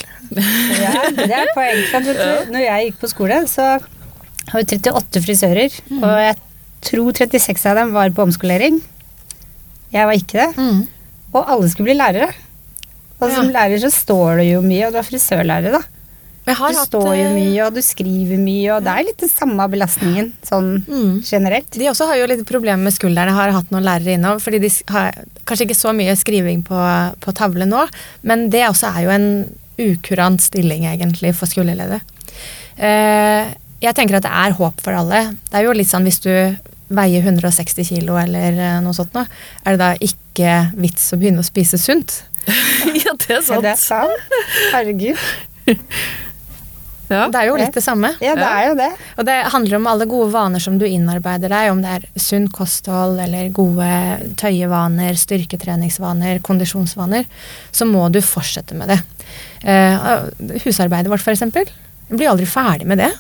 Ja, 0.79 0.93
det 1.11 1.27
er 1.35 1.49
poenget. 1.57 2.51
Når 2.53 2.61
jeg 2.63 2.85
gikk 2.93 3.01
på 3.03 3.09
skole, 3.11 3.41
så 3.51 3.65
har 3.81 4.61
vi 4.61 4.67
38 4.77 5.25
frisører, 5.25 5.75
Mm. 5.91 6.05
og 6.05 6.21
jeg 6.23 6.37
tror 6.87 7.13
36 7.19 7.67
av 7.67 7.77
dem 7.81 7.91
var 7.97 8.11
på 8.15 8.23
omskolering. 8.29 8.79
Jeg 9.93 10.07
var 10.07 10.15
ikke 10.15 10.39
det. 10.39 10.51
Mm. 10.57 10.85
Og 11.35 11.49
alle 11.51 11.69
skulle 11.73 11.91
bli 11.91 11.99
lærere. 11.99 12.31
Og 13.21 13.31
som 13.35 13.51
Ja. 13.51 13.57
lærer 13.67 13.83
så 13.83 13.91
står 13.93 14.39
du 14.39 14.45
jo 14.53 14.61
mye, 14.63 14.87
og 14.87 14.93
du 14.95 14.99
er 14.99 15.03
frisørlærer, 15.11 15.73
da. 15.75 15.83
Du 16.47 16.53
hatt, 16.57 16.75
står 16.89 17.11
jo 17.15 17.25
eh, 17.29 17.35
mye, 17.37 17.59
og 17.67 17.75
du 17.77 17.81
skriver 17.85 18.39
mye, 18.41 18.71
og 18.75 18.85
det 18.87 18.93
er 18.97 19.05
litt 19.11 19.21
den 19.23 19.29
samme 19.31 19.67
belastningen 19.71 20.31
sånn 20.47 20.71
Mm. 20.89 21.21
generelt. 21.23 21.71
De 21.77 21.89
også 21.91 22.07
har 22.09 22.17
jo 22.17 22.27
litt 22.31 22.45
problemer 22.49 22.83
med 22.83 22.95
skulderen. 22.97 23.29
Jeg 23.31 23.37
har 23.39 23.53
hatt 23.53 23.71
noen 23.71 23.85
lærere 23.85 24.17
innom, 24.17 24.41
fordi 24.41 24.59
de 24.65 24.71
har 24.91 25.13
kanskje 25.47 25.67
ikke 25.69 25.77
så 25.79 25.93
mye 25.95 26.17
skriving 26.17 26.63
på, 26.67 26.81
på 27.21 27.35
tavle 27.37 27.67
nå, 27.69 27.85
men 28.25 28.49
det 28.51 28.65
også 28.71 28.89
er 28.97 29.05
jo 29.05 29.11
en 29.15 29.29
ukurant 29.81 30.41
stilling 30.43 30.85
egentlig 30.89 31.35
for 31.37 31.47
skulderleddet. 31.47 32.01
Eh, 32.81 33.53
jeg 33.81 33.95
tenker 33.97 34.17
at 34.19 34.27
det 34.27 34.33
er 34.33 34.57
håp 34.59 34.81
for 34.85 34.97
alle. 34.97 35.23
Det 35.51 35.61
er 35.61 35.65
jo 35.69 35.73
litt 35.77 35.89
sånn 35.93 36.05
hvis 36.09 36.21
du 36.25 36.33
veier 36.91 37.23
160 37.23 37.85
kilo 37.87 38.17
eller 38.19 38.57
eh, 38.59 38.81
noe 38.83 38.97
sånt 38.97 39.13
nå, 39.15 39.23
er 39.65 39.77
det 39.77 39.81
da 39.81 39.93
ikke 40.03 40.57
vits 40.81 41.13
å 41.15 41.21
begynne 41.21 41.45
å 41.45 41.47
spise 41.47 41.79
sunt? 41.81 42.23
ja, 43.05 43.13
det 43.15 43.37
er 43.37 43.45
Ja, 43.45 43.57
Er 43.61 43.63
det 43.69 43.73
er 43.77 43.81
sant. 43.85 44.35
Herregud. 44.73 45.21
Ja. 47.11 47.25
Det 47.29 47.41
er 47.41 47.47
jo 47.51 47.57
litt 47.59 47.75
det 47.75 47.83
samme. 47.83 48.13
Ja, 48.23 48.37
det 48.39 48.47
er 48.47 48.67
jo 48.69 48.75
det. 48.79 48.89
Og 49.19 49.25
det 49.27 49.37
handler 49.53 49.77
om 49.81 49.87
alle 49.91 50.07
gode 50.07 50.31
vaner 50.33 50.63
som 50.63 50.77
du 50.79 50.85
innarbeider 50.87 51.51
deg, 51.51 51.71
om 51.73 51.81
det 51.83 51.95
er 51.97 52.05
sunt 52.23 52.53
kosthold 52.55 53.19
eller 53.25 53.49
gode 53.57 53.89
tøyevaner, 54.39 55.19
styrketreningsvaner, 55.19 56.39
kondisjonsvaner, 56.47 57.27
så 57.75 57.87
må 57.91 58.07
du 58.15 58.21
fortsette 58.23 58.79
med 58.79 58.93
det. 58.95 59.01
Eh, 59.67 60.07
husarbeidet 60.65 61.11
vårt, 61.11 61.27
eksempel. 61.35 61.67
Blir 62.11 62.31
aldri 62.31 62.47
ferdig 62.47 62.87
med 62.91 62.99
det. 63.03 63.11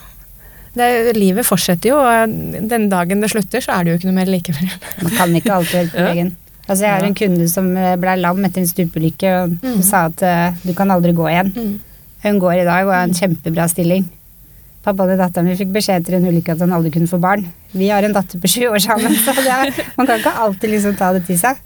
det. 0.78 1.16
Livet 1.18 1.46
fortsetter 1.46 1.90
jo, 1.92 1.98
og 1.98 2.68
den 2.70 2.88
dagen 2.92 3.20
det 3.22 3.30
slutter, 3.34 3.60
så 3.62 3.74
er 3.76 3.84
det 3.84 3.92
jo 3.92 3.98
ikke 4.00 4.10
noe 4.10 4.18
mer 4.22 4.30
likevel. 4.30 4.70
Man 5.02 5.12
kan 5.18 5.34
ikke 5.38 5.52
alltid 5.58 5.76
hjelpe 5.80 5.96
på 5.98 6.04
Ja. 6.06 6.14
legen. 6.14 6.32
Altså, 6.70 6.84
jeg 6.86 6.92
har 6.94 7.02
en 7.08 7.14
kunde 7.18 7.46
som 7.50 7.70
eh, 7.76 7.96
ble 7.98 8.12
lam 8.20 8.44
etter 8.46 8.62
en 8.62 8.68
stupeulykke, 8.70 9.30
og 9.42 9.56
Mm. 9.66 9.80
sa 9.82 10.04
at 10.06 10.22
uh, 10.22 10.52
du 10.62 10.70
kan 10.78 10.90
aldri 10.94 11.10
gå 11.18 11.26
igjen. 11.32 11.80
Hun 12.22 12.38
går 12.42 12.60
i 12.62 12.64
dag 12.68 12.86
og 12.86 12.92
har 12.94 13.06
en 13.08 13.14
kjempebra 13.16 13.66
stilling. 13.70 14.08
Pappaen 14.84 15.12
og 15.12 15.18
datteren 15.20 15.46
min 15.48 15.56
fikk 15.58 15.72
beskjed 15.74 16.00
etter 16.02 16.16
en 16.16 16.26
ulykke 16.30 16.54
at 16.54 16.60
han 16.64 16.72
aldri 16.72 16.90
kunne 16.94 17.08
få 17.10 17.18
barn. 17.20 17.46
Vi 17.76 17.88
har 17.92 18.02
en 18.06 18.14
datter 18.16 18.40
på 18.40 18.48
sju 18.48 18.62
år 18.70 18.80
sammen, 18.80 19.12
så 19.24 19.34
det 19.36 19.46
er, 19.52 19.72
man 19.98 20.06
kan 20.08 20.20
ikke 20.22 20.32
alltid 20.44 20.72
liksom 20.74 20.96
ta 20.96 21.10
det 21.16 21.26
til 21.28 21.36
seg. 21.40 21.58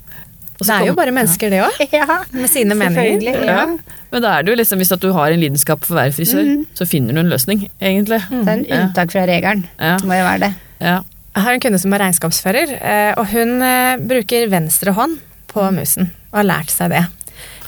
Og 0.55 0.67
så 0.67 0.71
Det 0.71 0.75
er 0.85 0.87
jo 0.87 0.95
bare 0.95 1.11
mennesker, 1.15 1.51
det 1.51 1.61
òg. 1.67 1.79
Ja, 1.93 2.19
Med 2.31 2.51
sine 2.51 2.75
meninger. 2.79 3.23
Ja. 3.43 3.45
Ja. 3.45 3.65
Men 4.13 4.23
da 4.23 4.37
er 4.39 4.43
det 4.47 4.53
jo 4.53 4.59
liksom, 4.61 4.79
hvis 4.79 4.93
at 4.95 5.03
du 5.03 5.09
har 5.13 5.33
en 5.35 5.41
lidenskap 5.43 5.83
for 5.85 5.97
å 5.97 5.99
være 5.99 6.15
frisør, 6.15 6.45
Mhm. 6.47 6.67
så 6.79 6.87
finner 6.87 7.13
du 7.15 7.21
en 7.25 7.31
løsning, 7.31 7.65
egentlig. 7.83 8.21
Det 8.31 8.49
er 8.49 8.53
en 8.53 8.67
unntak 8.89 9.11
fra 9.11 9.25
regelen. 9.27 9.65
Ja. 9.81 9.97
Det 9.99 10.07
må 10.07 10.15
jo 10.15 10.23
være 10.27 10.41
det. 10.47 10.53
Ja. 10.81 11.01
Jeg 11.35 11.43
har 11.43 11.53
en 11.55 11.61
kunde 11.61 11.81
som 11.83 11.93
er 11.93 11.99
regnskapsfører, 12.05 12.77
eh, 12.81 13.15
og 13.19 13.27
hun 13.35 13.61
eh, 13.63 13.97
bruker 13.99 14.47
venstre 14.49 14.93
hånd 14.95 15.19
på 15.51 15.67
musen, 15.75 16.13
og 16.33 16.39
har 16.39 16.45
lært 16.47 16.71
seg 16.71 16.91
det. 16.95 17.03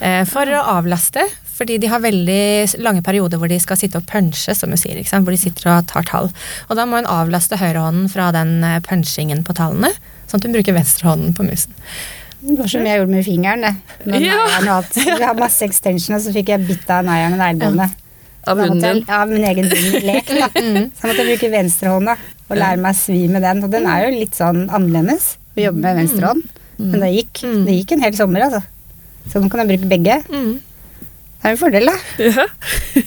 Eh, 0.00 0.22
For 0.24 0.46
å 0.46 0.62
avlaste, 0.78 1.26
fordi 1.56 1.78
de 1.80 1.88
har 1.88 2.02
veldig 2.04 2.82
lange 2.84 3.02
perioder 3.06 3.40
hvor 3.40 3.48
de 3.48 3.58
skal 3.62 3.78
sitte 3.80 4.00
og 4.00 4.06
punche, 4.10 4.54
som 4.54 4.72
hun 4.72 4.80
sier, 4.80 4.98
ikke 5.00 5.12
sant? 5.14 5.24
hvor 5.24 5.32
de 5.32 5.40
sitter 5.40 5.70
og 5.72 5.86
tar 5.88 6.04
tall. 6.08 6.28
Og 6.68 6.76
da 6.76 6.84
må 6.88 7.00
hun 7.00 7.08
avlaste 7.08 7.56
høyrehånden 7.60 8.10
fra 8.12 8.28
den 8.36 8.58
eh, 8.66 8.78
punchingen 8.84 9.40
på 9.46 9.56
tallene, 9.56 9.92
sånn 10.28 10.42
at 10.42 10.48
hun 10.48 10.56
bruker 10.58 10.76
venstrehånden 10.76 11.32
på 11.38 11.46
musen. 11.48 11.72
Det 12.46 12.58
var 12.60 12.68
som 12.70 12.84
jeg 12.86 13.00
gjorde 13.00 13.14
med 13.14 13.24
fingeren. 13.26 13.64
det. 13.64 13.74
Når 14.06 14.26
Ja. 14.26 14.82
Jeg 14.94 15.22
har 15.24 15.38
masse 15.38 15.64
extension, 15.64 16.14
og 16.18 16.22
så 16.22 16.34
fikk 16.34 16.52
jeg 16.52 16.66
bitt 16.68 16.90
av 16.92 17.06
neieren 17.08 17.34
med 17.34 17.42
neglebåndet. 17.42 18.02
Av 18.46 18.60
hunden 18.62 18.82
din. 18.84 19.00
Ja, 19.08 19.24
min 19.26 19.42
egen 19.48 19.66
lek, 20.06 20.28
da. 20.30 20.46
Så 20.54 20.60
jeg 20.62 21.10
måtte 21.10 21.24
bruke 21.26 21.50
venstrehånda 21.50 22.14
og 22.46 22.54
lære 22.54 22.78
meg 22.78 22.94
å 22.94 22.98
svi 23.00 23.24
med 23.32 23.42
den. 23.42 23.64
Og 23.66 23.72
den 23.72 23.88
er 23.90 24.04
jo 24.04 24.12
litt 24.14 24.38
sånn 24.38 24.68
annerledes 24.70 25.32
å 25.56 25.64
jobbe 25.64 25.82
med 25.82 25.98
venstrehånd. 25.98 26.44
Men 26.78 27.02
det 27.02 27.10
gikk. 27.16 27.42
Mm. 27.42 27.64
Det 27.66 27.76
gikk 27.80 27.96
en 27.96 28.04
hel 28.06 28.14
sommer, 28.20 28.46
altså. 28.46 28.62
Så 29.32 29.42
nå 29.42 29.50
kan 29.50 29.64
jeg 29.64 29.72
bruke 29.72 29.90
begge. 29.90 30.20
Mm. 30.30 30.52
Det 31.40 31.50
er 31.50 31.54
en 31.54 31.60
fordel, 31.60 31.90
da. 31.90 31.96
Ja. 32.22 32.46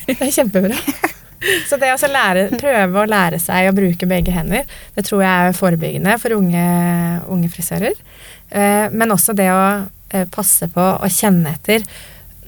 Det 0.08 0.18
er 0.22 0.32
kjempebra. 0.32 0.78
Så 1.70 1.78
det 1.80 1.88
å 1.88 1.96
altså 1.96 2.10
lære, 2.12 2.50
prøve 2.60 3.00
å 3.00 3.08
lære 3.08 3.39
seg 3.39 3.70
å 3.70 3.76
bruke 3.76 4.08
begge 4.10 4.34
hender, 4.36 4.65
det 4.96 5.06
tror 5.08 5.24
jeg 5.24 5.48
er 5.52 5.56
forebyggende 5.56 6.18
for 6.20 6.36
unge, 6.36 6.63
unge 7.32 7.52
frisører. 7.54 7.96
Eh, 8.52 8.88
Men 8.92 9.15
også 9.15 9.36
det 9.38 9.48
å 9.54 9.62
eh, 10.12 10.26
passe 10.32 10.68
på 10.74 10.84
å 11.00 11.12
kjenne 11.13 11.56
etter 11.56 11.86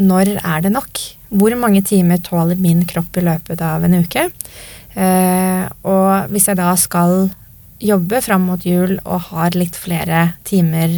når 0.01 0.33
er 0.41 0.65
det 0.65 0.73
nok? 0.75 1.03
Hvor 1.31 1.55
mange 1.59 1.83
timer 1.87 2.19
tåler 2.23 2.59
min 2.59 2.83
kropp 2.89 3.15
i 3.21 3.23
løpet 3.23 3.61
av 3.63 3.85
en 3.87 3.99
uke? 4.01 4.27
Eh, 4.95 5.63
Og 5.87 6.31
hvis 6.33 6.49
jeg 6.51 6.59
da 6.59 6.73
skal 6.79 7.29
jobbe 7.81 8.19
fram 8.21 8.43
mot 8.49 8.65
jul 8.67 8.97
og 9.05 9.29
har 9.31 9.55
litt 9.57 9.77
flere 9.79 10.33
timer 10.45 10.91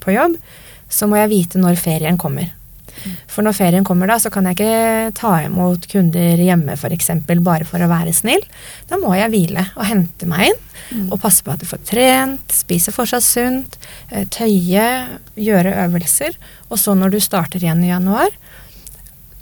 på 0.00 0.14
jobb, 0.14 0.38
så 0.88 1.08
må 1.10 1.18
jeg 1.18 1.32
vite 1.34 1.60
når 1.60 1.76
ferien 1.82 2.16
kommer. 2.20 2.52
For 3.28 3.44
når 3.44 3.56
ferien 3.58 3.84
kommer 3.86 4.08
da, 4.10 4.16
så 4.22 4.30
kan 4.32 4.46
jeg 4.48 4.56
ikke 4.58 5.12
ta 5.18 5.34
imot 5.44 5.86
kunder 5.90 6.40
hjemme 6.40 6.76
f.eks. 6.78 7.10
bare 7.44 7.66
for 7.68 7.82
å 7.84 7.90
være 7.90 8.14
snill. 8.16 8.44
Da 8.90 8.98
må 9.00 9.12
jeg 9.18 9.32
hvile 9.34 9.66
og 9.76 9.86
hente 9.88 10.28
meg 10.30 10.52
inn 10.52 11.08
og 11.10 11.18
passe 11.22 11.42
på 11.42 11.50
at 11.54 11.62
du 11.62 11.66
får 11.66 11.80
trent, 11.88 12.52
spise 12.52 12.92
fortsatt 12.94 13.24
sunt, 13.24 13.78
eh, 14.10 14.26
tøye, 14.30 14.84
gjøre 15.40 15.72
øvelser. 15.86 16.36
Og 16.70 16.78
så 16.78 16.94
når 16.94 17.16
du 17.16 17.20
starter 17.24 17.62
igjen 17.64 17.82
i 17.84 17.90
januar, 17.90 18.30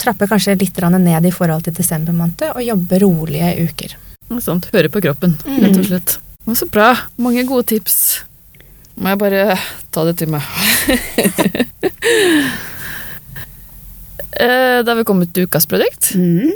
trappe 0.03 0.27
kanskje 0.31 0.57
litt 0.59 0.79
ned 0.83 1.27
i 1.27 1.31
forhold 1.35 1.65
til 1.65 1.75
desember 1.75 2.13
måned 2.13 2.43
og 2.55 2.63
jobbe 2.63 2.99
rolige 3.03 3.69
uker. 3.69 3.97
Sånt. 4.41 4.71
Høre 4.73 4.89
på 4.89 5.01
kroppen, 5.03 5.37
Mm. 5.45 5.61
rett 5.61 5.77
og 5.79 5.85
slett. 5.85 6.19
Mm. 6.47 6.55
så 6.57 6.71
bra. 6.71 6.97
Mange 7.19 7.45
gode 7.45 7.67
tips. 7.67 8.23
Må 8.97 9.09
jeg 9.09 9.19
bare 9.19 9.59
ta 9.91 10.05
det 10.05 10.17
til 10.19 10.29
meg. 10.29 10.43
Eh, 14.41 14.83
Da 14.85 14.91
har 14.91 14.97
vi 14.97 15.05
kommet 15.05 15.33
til 15.35 15.45
ukas 15.47 15.67
produkt. 15.69 16.13
Mm. 16.17 16.53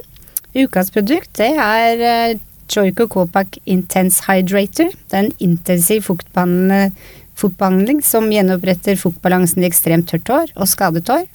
Ukas 0.56 0.90
produkt 0.90 1.34
det 1.36 1.52
er 1.60 2.38
Joico 2.72 3.06
Copac 3.06 3.58
Intense 3.66 4.24
Hydrator. 4.26 4.90
Det 5.10 5.14
er 5.18 5.26
en 5.26 5.34
intensiv 5.38 6.02
fuktbehandling 7.36 8.00
som 8.02 8.30
gjenoppretter 8.32 8.96
fuktbalansen 8.98 9.62
i 9.62 9.68
ekstremt 9.68 10.08
tørt 10.10 10.28
hår 10.32 10.52
og 10.56 10.66
skadet 10.70 11.06
hår. 11.12 11.26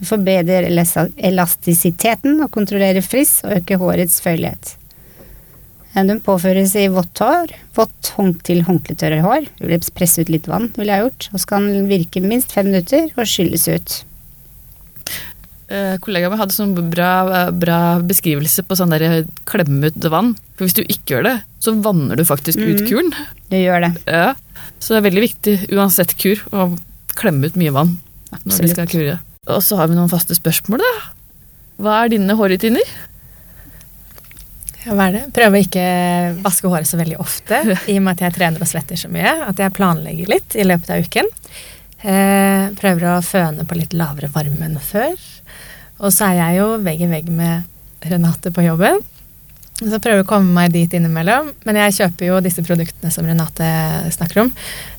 Den 0.00 0.08
forbedrer 0.08 0.64
elas- 0.70 1.12
elastisiteten 1.18 2.40
og 2.42 2.50
kontrollerer 2.50 3.04
friss 3.04 3.42
og 3.44 3.58
øker 3.60 3.76
hårets 3.78 4.20
føyelighet. 4.24 4.76
Eh, 5.94 6.04
Den 6.04 6.20
påføres 6.20 6.74
i 6.76 6.88
vått 6.88 7.18
hår, 7.18 7.52
vått 7.74 8.14
til 8.42 8.62
håndkletørre 8.62 9.20
hår. 9.20 9.46
Du 9.60 9.66
vil 9.66 9.78
presse 9.94 10.20
ut 10.22 10.30
litt 10.30 10.46
vann, 10.48 10.72
ville 10.76 10.92
jeg 10.92 11.02
gjort. 11.04 11.28
Og 11.34 11.40
den 11.60 11.88
virke 11.88 12.22
minst 12.22 12.52
fem 12.52 12.66
minutter 12.66 13.10
og 13.16 13.26
skylles 13.26 13.68
ut. 13.68 14.04
Eh, 15.70 15.96
Kollegaen 16.02 16.32
min 16.32 16.40
hadde 16.40 16.54
sånn 16.56 16.72
bra, 16.90 17.10
bra 17.54 17.78
beskrivelse 18.02 18.64
på 18.66 18.74
sånn 18.78 18.90
der 18.90 19.22
klemme 19.46 19.86
ut 19.92 20.08
vann. 20.10 20.32
For 20.58 20.66
hvis 20.66 20.74
du 20.74 20.82
ikke 20.82 21.14
gjør 21.14 21.26
det, 21.28 21.34
så 21.62 21.76
vanner 21.84 22.18
du 22.18 22.24
faktisk 22.26 22.58
ut 22.58 22.80
Mhm. 22.82 22.88
kuren. 22.88 23.12
Du 23.50 23.56
gjør 23.56 23.80
det. 23.86 23.92
Ja. 24.10 24.34
Så 24.80 24.94
det 24.94 24.98
er 25.04 25.10
veldig 25.10 25.22
viktig, 25.28 25.54
uansett 25.70 26.16
kur, 26.18 26.36
å 26.52 26.78
klemme 27.14 27.46
ut 27.46 27.54
mye 27.56 27.70
vann 27.72 27.98
når 28.44 28.60
de 28.62 28.68
skal 28.68 28.86
kure. 28.90 29.18
Og 29.46 29.62
så 29.62 29.76
har 29.76 29.86
vi 29.88 29.94
noen 29.94 30.10
faste 30.10 30.34
spørsmål, 30.34 30.78
da. 30.78 30.92
Hva 31.80 32.04
er 32.04 32.08
dine 32.12 32.34
hårrutiner? 32.36 32.82
Ja, 34.86 34.94
hva 34.96 35.08
er 35.08 35.12
det? 35.12 35.32
Prøve 35.36 35.58
å 35.58 35.64
ikke 35.64 36.42
vaske 36.42 36.68
håret 36.68 36.88
så 36.88 36.96
veldig 36.98 37.18
ofte, 37.20 37.58
i 37.88 37.96
og 37.98 38.02
med 38.02 38.16
at 38.16 38.24
jeg 38.26 38.34
trener 38.38 38.60
og 38.64 38.68
svetter 38.70 38.96
så 38.96 39.10
mye. 39.12 39.32
At 39.48 39.56
jeg 39.60 39.74
planlegger 39.76 40.28
litt 40.32 40.56
i 40.56 40.64
løpet 40.64 40.90
av 40.90 41.04
uken. 41.04 41.28
Eh, 42.02 42.70
prøver 42.80 43.04
å 43.12 43.20
føne 43.24 43.66
på 43.68 43.76
litt 43.76 43.92
lavere 43.92 44.30
varme 44.32 44.62
enn 44.70 44.78
før. 44.80 45.12
Og 46.00 46.12
så 46.14 46.24
er 46.30 46.34
jeg 46.38 46.52
jo 46.60 46.66
vegg 46.84 47.00
i 47.04 47.08
vegg 47.10 47.26
med 47.32 47.62
Renate 48.08 48.50
på 48.54 48.62
jobben. 48.64 49.00
Så 49.80 49.90
jeg 49.94 50.02
prøver 50.04 50.22
å 50.24 50.28
komme 50.28 50.52
meg 50.56 50.72
dit 50.72 50.92
innimellom. 50.96 51.46
Men 51.68 51.74
jeg 51.82 51.96
kjøper 51.98 52.24
jo 52.30 52.40
disse 52.44 52.62
produktene 52.64 53.10
som 53.12 53.26
Renate 53.28 53.66
snakker 54.12 54.36
om. 54.44 54.50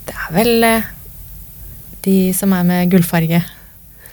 Det 0.05 0.13
er 0.13 0.29
vel 0.35 0.63
eh, 0.67 0.83
de 2.05 2.15
som 2.37 2.53
er 2.57 2.63
med 2.67 2.91
gullfarge. 2.93 3.39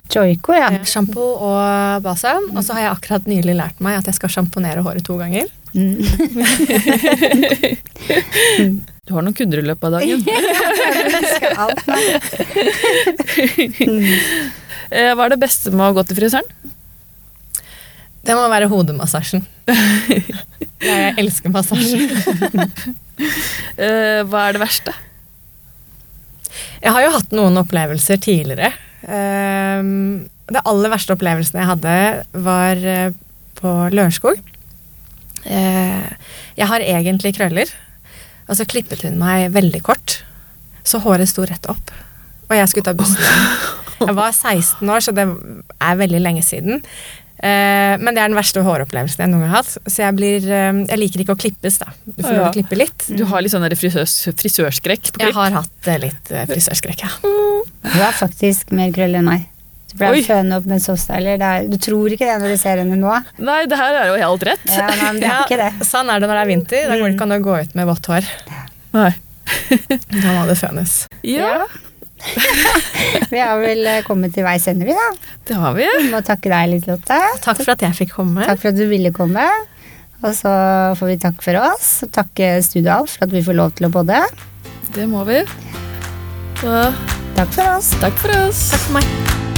Joico, 0.08 0.52
ja. 0.56 0.68
Eh, 0.76 0.84
Sjampo 0.88 1.24
og 1.44 1.60
balsam. 2.04 2.44
Og 2.54 2.62
så 2.64 2.70
har 2.76 2.82
jeg 2.86 2.94
akkurat 2.94 3.24
nylig 3.28 3.54
lært 3.56 3.78
meg 3.84 3.92
at 4.00 4.06
jeg 4.08 4.16
skal 4.16 4.32
sjamponere 4.38 4.84
håret 4.84 5.04
to 5.08 5.14
ganger. 5.20 5.46
Mm. 5.76 5.98
Du 9.08 9.14
har 9.16 9.24
noen 9.24 9.32
kunder 9.32 9.56
i 9.62 9.64
løpet 9.64 9.88
av 9.88 9.92
dagen. 9.96 10.20
Eh, 14.88 15.12
Hva 15.12 15.26
er 15.26 15.34
det 15.34 15.42
beste 15.42 15.68
med 15.68 15.84
å 15.90 15.92
gå 15.98 16.02
til 16.08 16.16
frisøren? 16.16 16.48
Det 18.28 18.36
må 18.36 18.44
være 18.52 18.68
hodemassasjen. 18.68 19.44
Jeg 20.84 21.14
elsker 21.18 21.52
massasje. 21.54 22.08
Eh, 23.18 24.20
Hva 24.30 24.44
er 24.46 24.54
det 24.54 24.60
verste? 24.62 24.92
Jeg 26.78 26.92
har 26.94 27.02
jo 27.02 27.08
hatt 27.16 27.32
noen 27.34 27.58
opplevelser 27.58 28.20
tidligere. 28.22 28.68
Ehm, 29.10 30.28
Det 30.46 30.62
aller 30.62 30.92
verste 30.92 31.16
opplevelsen 31.16 31.58
jeg 31.58 31.66
hadde, 31.68 31.94
var 32.46 32.78
eh, 32.86 33.10
på 33.58 33.72
Lørenskog. 33.90 34.38
Eh, 35.50 36.06
jeg 36.58 36.70
har 36.70 36.86
egentlig 36.86 37.34
krøller, 37.36 37.74
og 38.46 38.54
så 38.56 38.66
klippet 38.70 39.02
hun 39.02 39.18
meg 39.18 39.50
veldig 39.58 39.82
kort. 39.90 40.20
Så 40.86 41.02
håret 41.02 41.28
sto 41.28 41.42
rett 41.42 41.66
opp. 41.68 41.90
Og 42.48 42.54
jeg 42.56 42.70
skulle 42.70 42.86
ta 42.86 42.94
bussen. 42.94 43.18
Jeg 43.98 44.14
var 44.14 44.30
16 44.30 44.86
år, 44.94 45.00
så 45.02 45.10
det 45.10 45.24
er 45.82 45.96
veldig 45.98 46.20
lenge 46.22 46.42
siden. 46.46 46.84
Eh, 47.38 47.94
men 48.02 48.16
det 48.16 48.22
er 48.22 48.32
den 48.32 48.38
verste 48.38 48.62
håropplevelsen 48.66 49.22
jeg 49.22 49.30
noen 49.30 49.44
gang 49.44 49.52
har 49.52 49.62
hatt. 49.62 49.74
Så 49.86 50.02
jeg, 50.02 50.16
blir, 50.18 50.46
eh, 50.46 50.80
jeg 50.88 51.02
liker 51.02 51.24
ikke 51.24 51.36
å 51.36 51.40
klippes, 51.44 51.78
da. 51.82 51.92
Du 52.06 52.22
får 52.22 52.32
ja. 52.32 52.38
lov 52.40 52.48
å 52.48 52.56
klippe 52.56 52.78
litt. 52.78 53.06
Du 53.14 53.22
har 53.30 53.44
litt 53.44 53.54
sånn 53.54 53.68
frisørs, 53.78 54.16
frisørskrekk 54.40 55.12
på 55.14 55.22
Jeg 55.22 55.36
har 55.36 55.60
hatt 55.60 55.92
eh, 55.92 56.00
litt 56.08 56.32
frisørskrekk, 56.50 57.06
ja. 57.06 57.12
Du 57.88 58.00
har 58.00 58.16
faktisk 58.16 58.74
mer 58.74 58.90
krøll 58.94 59.14
enn 59.20 59.28
meg. 59.28 59.46
Du 59.94 60.04
Oi. 60.04 60.20
fønet 60.20 60.58
opp 60.58 60.66
med 60.68 60.82
softstyler. 60.84 61.38
Det 61.40 61.46
er- 61.48 61.68
Du 61.68 61.78
tror 61.80 62.12
ikke 62.12 62.26
det 62.28 62.40
når 62.42 62.52
du 62.52 62.56
ser 62.60 62.76
henne 62.76 62.98
nå. 62.98 63.14
Nei, 63.38 63.64
det 63.66 63.78
her 63.78 63.94
er 64.02 64.06
jo 64.10 64.18
helt 64.20 64.42
rett. 64.44 64.66
Ja, 64.66 64.86
nei, 64.86 65.12
men 65.12 65.20
det 65.22 65.30
er 65.30 65.46
ikke 65.46 65.62
det. 65.62 65.86
Sånn 65.86 66.10
er 66.12 66.20
det 66.20 66.28
når 66.28 66.36
det 66.36 66.42
er 66.42 66.52
vinter. 66.52 66.88
Da 66.88 66.98
går 66.98 67.08
det 67.08 67.16
ikke 67.16 67.26
an 67.28 67.38
å 67.38 67.42
gå 67.42 67.60
ut 67.62 67.74
med 67.74 67.86
vått 67.88 68.06
hår. 68.12 68.28
Nei. 68.92 69.14
Da 70.12 70.32
må 70.36 70.46
det 70.46 70.58
fønes. 70.60 71.06
Ja, 71.24 71.64
Vi 73.32 73.40
har 73.40 73.58
vel 73.62 73.82
eh, 73.86 74.02
kommet 74.06 74.34
til 74.34 74.46
veis 74.46 74.66
ende, 74.70 74.86
vi 74.88 74.94
da. 74.96 75.08
det 75.48 75.58
har 75.58 75.74
vi. 75.76 75.86
Vi 76.02 76.10
må 76.12 76.20
takke 76.26 76.50
deg 76.52 76.70
litt, 76.72 76.86
Lotte. 76.90 77.18
Takk 77.44 77.62
for 77.62 77.74
at 77.74 77.84
jeg 77.86 77.98
fikk 78.02 78.14
komme. 78.16 78.46
Takk 78.48 78.62
for 78.62 78.72
at 78.72 78.78
du 78.78 78.86
ville 78.90 79.12
komme. 79.14 79.44
Og 80.18 80.32
så 80.34 80.50
får 80.98 81.12
vi 81.12 81.18
takke 81.22 81.44
for 81.44 81.60
oss, 81.62 81.90
og 82.06 82.10
takke 82.16 82.56
Studio 82.66 82.96
Alf 82.96 83.14
for 83.18 83.28
at 83.28 83.36
vi 83.36 83.44
får 83.46 83.58
lov 83.58 83.76
til 83.78 83.86
å 83.86 83.92
podde. 83.94 84.18
Det 84.96 85.06
må 85.10 85.22
vi. 85.28 85.44
Så 86.58 86.80
Takk 87.38 87.52
for 87.54 87.76
oss. 87.76 87.92
takk 88.02 88.18
for 88.18 88.34
oss. 88.40 88.64
Takk 88.72 88.88
for 88.88 88.98
meg. 88.98 89.57